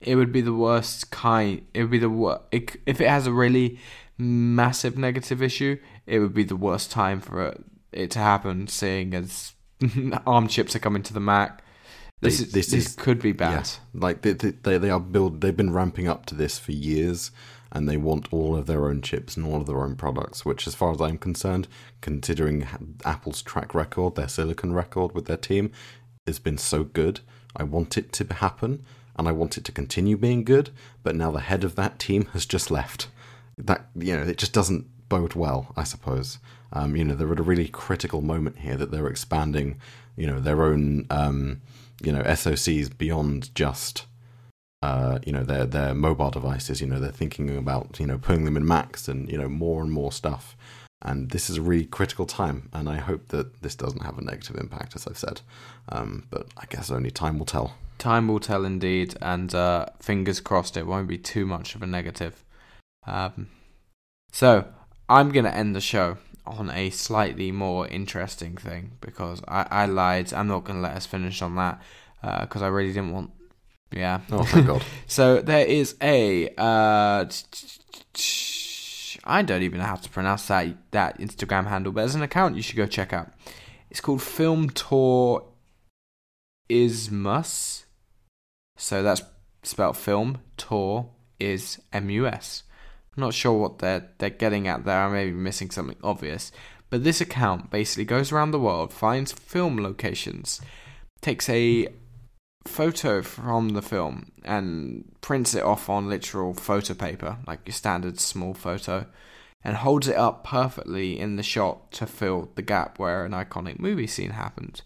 [0.00, 1.64] It would be the worst kind.
[1.72, 3.78] It would be the if it has a really
[4.18, 5.78] massive negative issue.
[6.06, 9.54] It would be the worst time for it, it to happen, seeing as
[10.26, 11.62] ARM chips are coming to the Mac.
[12.20, 13.68] This, they, is, this, this is, could be bad.
[13.68, 15.40] Yeah, like they, they they are build.
[15.42, 17.30] They've been ramping up to this for years,
[17.70, 20.44] and they want all of their own chips and all of their own products.
[20.44, 21.68] Which, as far as I'm concerned,
[22.00, 22.66] considering
[23.04, 25.72] Apple's track record, their silicon record with their team,
[26.26, 27.20] has been so good.
[27.54, 28.84] I want it to happen,
[29.16, 30.70] and I want it to continue being good.
[31.02, 33.08] But now the head of that team has just left.
[33.58, 36.38] That you know, it just doesn't bode well, I suppose.
[36.72, 39.78] Um, you know, they're at a really critical moment here that they're expanding,
[40.16, 41.62] you know, their own, um,
[42.02, 44.06] you know, SoCs beyond just,
[44.82, 46.80] uh, you know, their their mobile devices.
[46.80, 49.82] You know, they're thinking about, you know, putting them in Macs and you know more
[49.82, 50.56] and more stuff.
[51.02, 54.24] And this is a really critical time, and I hope that this doesn't have a
[54.24, 55.42] negative impact, as I've said.
[55.90, 57.74] Um, but I guess only time will tell.
[57.98, 61.86] Time will tell, indeed, and uh, fingers crossed it won't be too much of a
[61.86, 62.42] negative.
[63.06, 63.48] Um,
[64.32, 64.66] so
[65.08, 69.86] I'm going to end the show on a slightly more interesting thing because I, I
[69.86, 70.32] lied.
[70.32, 71.80] I'm not going to let us finish on that
[72.40, 73.30] because uh, I really didn't want.
[73.92, 74.20] Yeah.
[74.30, 74.82] Oh, thank God.
[75.06, 76.48] so there is a.
[76.56, 77.26] Uh,
[79.24, 82.56] I don't even know how to pronounce that that Instagram handle, but there's an account
[82.56, 83.32] you should go check out.
[83.90, 85.46] It's called Film Tour
[86.68, 87.86] Ismus.
[88.76, 89.22] So that's
[89.62, 91.10] spelled film tour
[91.40, 92.62] is M U S.
[93.16, 95.04] I'm not sure what they're they're getting at there.
[95.04, 96.52] I may be missing something obvious.
[96.90, 100.60] But this account basically goes around the world, finds film locations,
[101.20, 101.88] takes a
[102.64, 108.20] photo from the film and prints it off on literal photo paper, like your standard
[108.20, 109.06] small photo,
[109.64, 113.78] and holds it up perfectly in the shot to fill the gap where an iconic
[113.78, 114.82] movie scene happened.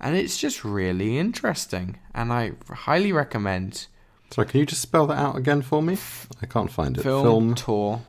[0.00, 3.86] And it's just really interesting, and I highly recommend
[4.30, 5.96] Sorry, can you just spell that out again for me?
[6.42, 7.02] I can't find it.
[7.02, 8.02] Film, Tour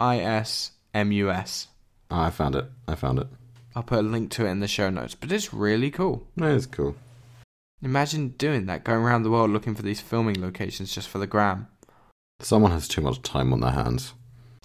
[0.00, 1.68] I S M U S.
[2.10, 2.66] Ah, I found it.
[2.86, 3.26] I found it.
[3.74, 6.26] I'll put a link to it in the show notes, but it's really cool.
[6.36, 6.96] No, it's cool.
[7.82, 11.26] Imagine doing that, going around the world looking for these filming locations just for the
[11.26, 11.68] gram.
[12.40, 14.14] Someone has too much time on their hands.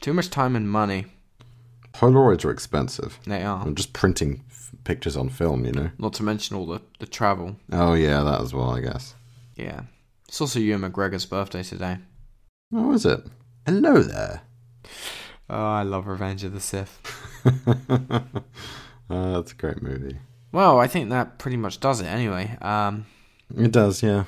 [0.01, 1.05] Too much time and money.
[1.93, 3.19] Polaroids are expensive.
[3.25, 3.61] They are.
[3.61, 5.91] I'm just printing f- pictures on film, you know.
[5.99, 7.57] Not to mention all the, the travel.
[7.71, 9.13] Oh yeah, that as well, I guess.
[9.55, 9.81] Yeah.
[10.33, 11.99] It's also Ewan McGregor's birthday today.
[12.73, 13.23] Oh, is it?
[13.67, 14.41] Hello there.
[15.47, 16.99] Oh, I love Revenge of the Sith.
[17.45, 18.23] Uh,
[19.09, 20.17] that's a great movie.
[20.51, 22.57] Well, I think that pretty much does it anyway.
[22.63, 23.05] Um,
[23.55, 24.23] It does, yeah.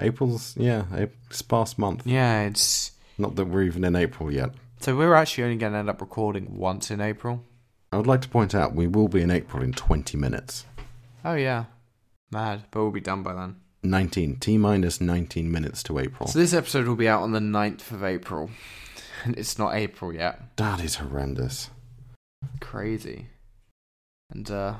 [0.00, 2.04] April's, yeah, it's past month.
[2.04, 2.90] yeah, it's.
[3.16, 4.50] Not that we're even in April yet.
[4.80, 7.44] So we're actually only going to end up recording once in April.
[7.92, 10.66] I would like to point out we will be in April in 20 minutes.
[11.24, 11.66] Oh, yeah.
[12.32, 12.64] Mad.
[12.72, 13.60] But we'll be done by then.
[13.90, 16.28] 19, T minus 19 minutes to April.
[16.28, 18.50] So this episode will be out on the 9th of April.
[19.24, 20.40] And it's not April yet.
[20.56, 21.70] That is horrendous.
[22.60, 23.26] Crazy.
[24.30, 24.74] And, uh,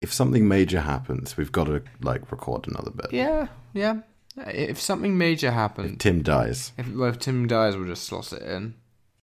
[0.00, 3.12] If something major happens, we've got to, like, record another bit.
[3.12, 4.02] yeah, yeah.
[4.36, 5.92] If something major happens.
[5.92, 6.72] If Tim dies.
[6.78, 8.74] if, well, if Tim dies, we'll just slot it in.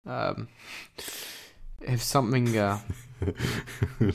[0.07, 0.49] Um,
[1.81, 2.81] if something, uh,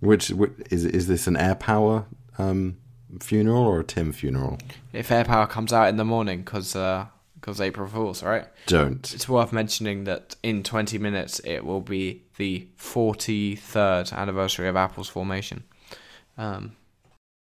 [0.00, 2.06] Which, which is is this an AirPower
[2.38, 2.78] um,
[3.20, 4.58] funeral or a Tim funeral?
[4.92, 7.06] if AirPower comes out in the morning, because uh,
[7.40, 8.46] cause April Fools, right?
[8.66, 9.12] Don't.
[9.12, 15.08] It's worth mentioning that in 20 minutes it will be the 43rd anniversary of Apple's
[15.08, 15.64] formation.
[16.38, 16.76] Um,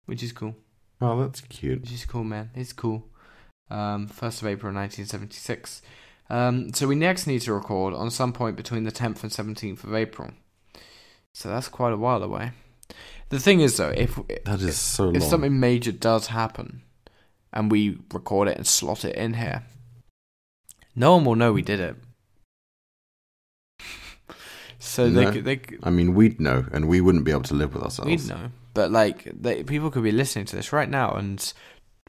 [0.06, 0.56] which is cool.
[1.02, 1.82] Oh, that's cute.
[1.82, 2.52] Which is cool, man.
[2.56, 3.06] It's cool.
[3.70, 5.82] Um, 1st of April 1976.
[6.30, 9.84] Um, so we next need to record on some point between the 10th and 17th
[9.84, 10.32] of April.
[11.34, 12.52] So that's quite a while away.
[13.34, 15.16] The thing is, though, if That is so long.
[15.16, 16.84] if something major does happen
[17.52, 19.64] and we record it and slot it in here,
[20.96, 21.96] no one will know we did it.
[24.78, 25.32] So they No.
[25.32, 27.82] could, they could, I mean, we'd know, and we wouldn't be able to live with
[27.84, 28.12] ourselves.
[28.12, 31.54] we'd know, but like they, people could be listening to this right now, and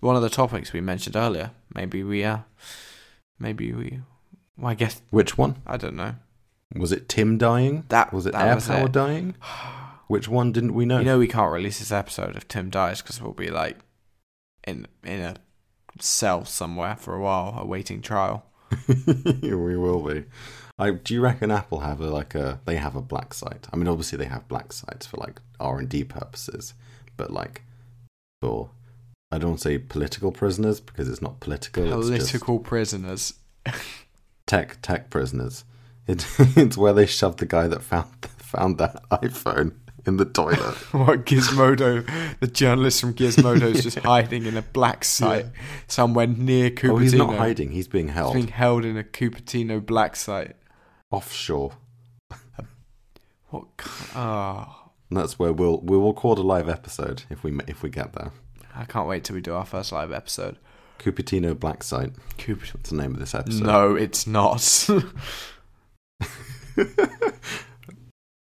[0.01, 2.39] one of the topics we mentioned earlier, maybe we uh,
[3.39, 4.01] maybe we,
[4.59, 5.63] well, I guess Which one?
[5.69, 6.17] I don't know.
[6.75, 7.85] Was it Tim dying?
[7.91, 9.37] That Was it that AirPower dying?
[10.07, 10.99] Which one didn't we know?
[10.99, 13.79] You know, we can't release this episode if Tim dies because we'll be like
[14.67, 15.37] in in a
[16.01, 18.47] cell somewhere for a while awaiting trial.
[18.89, 20.25] we will be.
[20.79, 23.67] I, do you reckon Apple have a like a they have a black site?
[23.73, 26.75] I mean, obviously they have black sites for like R and D purposes,
[27.17, 27.63] but like
[28.43, 28.71] for
[29.31, 31.85] I don't say political prisoners because it's not political.
[31.85, 33.35] It's Political prisoners.
[34.47, 35.65] tech tech prisoners.
[36.07, 38.09] It, it's where they shoved the guy that found
[38.39, 39.75] found that iPhone
[40.07, 40.59] in the toilet.
[40.93, 42.07] what Gizmodo?
[42.41, 45.47] The journalist from Gizmodo is just hiding in a black site
[45.87, 46.91] somewhere near Cupertino.
[46.93, 47.71] oh, he's not hiding.
[47.71, 48.35] He's being held.
[48.35, 50.57] He's being held in a Cupertino black site.
[51.11, 51.73] offshore.
[53.51, 53.67] What?
[54.17, 58.13] Oh, And that's where we'll we'll record a live episode if we if we get
[58.15, 58.33] there.
[58.75, 60.59] I can't wait till we do our first live episode.
[60.99, 62.13] Cupertino Black Site.
[62.39, 62.73] Cupertino.
[62.73, 63.65] That's the name of this episode.
[63.65, 64.61] No, it's not.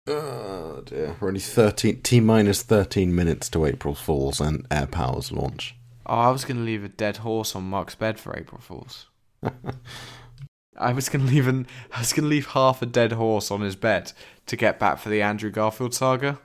[0.07, 1.15] Oh dear.
[1.19, 5.75] We're only thirteen T minus thirteen minutes to April Fools and AirPower's launch.
[6.05, 9.05] Oh, I was going to leave a dead horse on Mark's bed for April Fools.
[10.77, 13.51] I was going to leave an I was going to leave half a dead horse
[13.51, 14.13] on his bed
[14.47, 16.39] to get back for the Andrew Garfield saga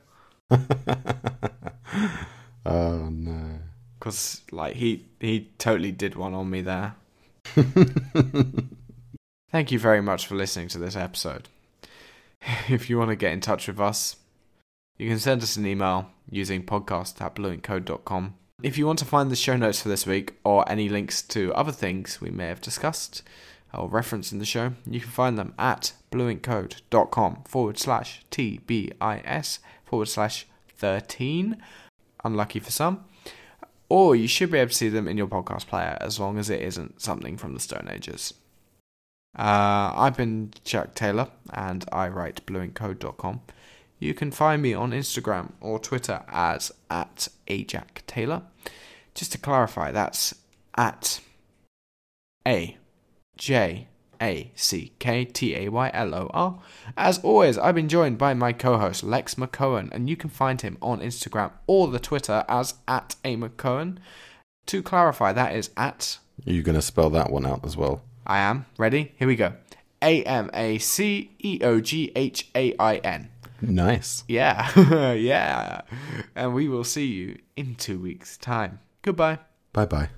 [2.66, 3.58] oh no.
[4.00, 6.94] cuz like he he totally did one on me there.
[9.50, 11.48] Thank you very much for listening to this episode.
[12.68, 14.16] If you want to get in touch with us,
[14.98, 18.34] you can send us an email using podcast at blueandcode.com.
[18.62, 21.52] If you want to find the show notes for this week or any links to
[21.54, 23.22] other things we may have discussed
[23.74, 30.08] or referenced in the show, you can find them at blueandcode.com forward slash TBIS forward
[30.08, 30.46] slash
[30.76, 31.60] 13.
[32.24, 33.04] Unlucky for some.
[33.88, 36.48] Or you should be able to see them in your podcast player as long as
[36.48, 38.34] it isn't something from the Stone Ages.
[39.38, 43.40] Uh, I've been Jack Taylor and I write blueandcode.com.
[43.98, 48.42] You can find me on Instagram or Twitter as at ajack Taylor.
[49.14, 50.34] Just to clarify, that's
[50.76, 51.20] at
[52.46, 52.76] a
[53.36, 53.88] j
[54.20, 56.58] a c k t a y l o r.
[56.96, 60.76] As always, I've been joined by my co-host Lex MacEoghain, and you can find him
[60.80, 63.98] on Instagram or the Twitter as at a MacEoghain.
[64.66, 68.02] To clarify, that is at Are you gonna spell that one out as well?
[68.26, 68.66] I am.
[68.78, 69.12] Ready?
[69.18, 69.52] Here we go.
[70.02, 73.30] A M A C E O G H A I N.
[73.62, 74.24] Nice.
[74.28, 75.80] Yeah, yeah.
[76.34, 78.80] And we will see you in two weeks' time.
[79.02, 79.38] Goodbye.
[79.72, 80.10] Bye bye.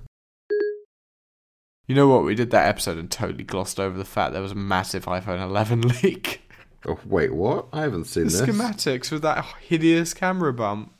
[1.87, 2.23] You know what?
[2.23, 5.41] We did that episode and totally glossed over the fact there was a massive iPhone
[5.41, 6.41] 11 leak.
[6.85, 7.67] Oh, wait, what?
[7.73, 8.41] I haven't seen The this.
[8.41, 10.93] schematics with that hideous camera bump.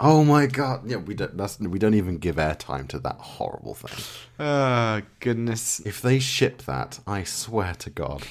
[0.00, 0.90] Oh my god!
[0.90, 1.36] Yeah, we don't.
[1.36, 4.04] That's we don't even give airtime to that horrible thing.
[4.40, 5.80] Oh, goodness.
[5.80, 8.24] If they ship that, I swear to God.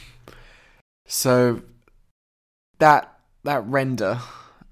[1.07, 1.61] So
[2.79, 4.19] that that render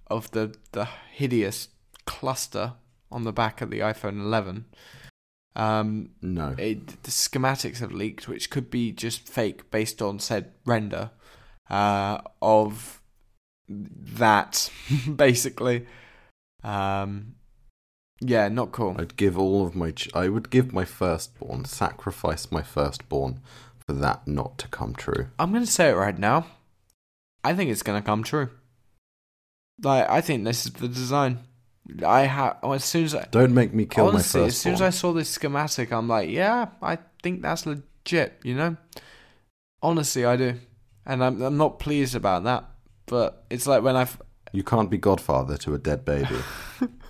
[0.08, 1.70] of the the hideous
[2.06, 2.74] cluster
[3.12, 4.66] on the back of the iPhone 11
[5.56, 6.56] um No.
[6.58, 11.12] it, the schematics have leaked which could be just fake based on said render
[11.70, 13.02] uh of
[13.68, 14.70] that
[15.16, 15.86] basically
[16.64, 17.36] um
[18.20, 19.92] yeah not cool I'd give all of my.
[19.92, 23.42] Ch- I would give my firstborn, sacrifice my firstborn
[23.86, 25.28] for that not to come true.
[25.40, 26.46] I'm going to say it right now.
[27.44, 28.50] I think it's going to come true.
[29.84, 31.40] Like I think this is the design.
[32.06, 34.82] I have as soon as I Don't make me kill honestly, my as soon as
[34.82, 38.40] I saw this schematic, I'm like, yeah, I think that's legit.
[38.44, 38.78] You know,
[39.82, 40.56] honestly, I do,
[41.06, 42.66] and I'm I'm not pleased about that.
[43.08, 44.22] But it's like when I've
[44.52, 46.38] You can't be godfather to a dead baby.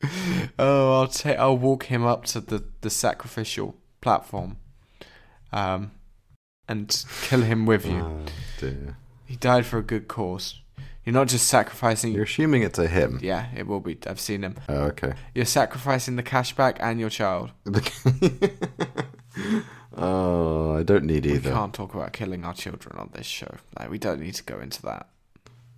[0.58, 4.58] oh, I'll take I'll walk him up to the the sacrificial platform,
[5.52, 5.92] um,
[6.68, 8.00] and kill him with you.
[8.00, 8.24] oh
[8.58, 8.96] dear.
[9.26, 10.60] He died for a good cause.
[11.04, 12.12] You're not just sacrificing.
[12.12, 13.18] You're assuming it's a him.
[13.22, 13.98] Yeah, it will be.
[14.06, 14.56] I've seen him.
[14.68, 15.14] Oh, okay.
[15.34, 17.50] You're sacrificing the cashback and your child.
[19.96, 21.50] oh, I don't need either.
[21.50, 23.54] We can't talk about killing our children on this show.
[23.78, 25.08] Like, we don't need to go into that.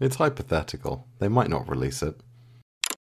[0.01, 1.07] It's hypothetical.
[1.19, 2.19] They might not release it.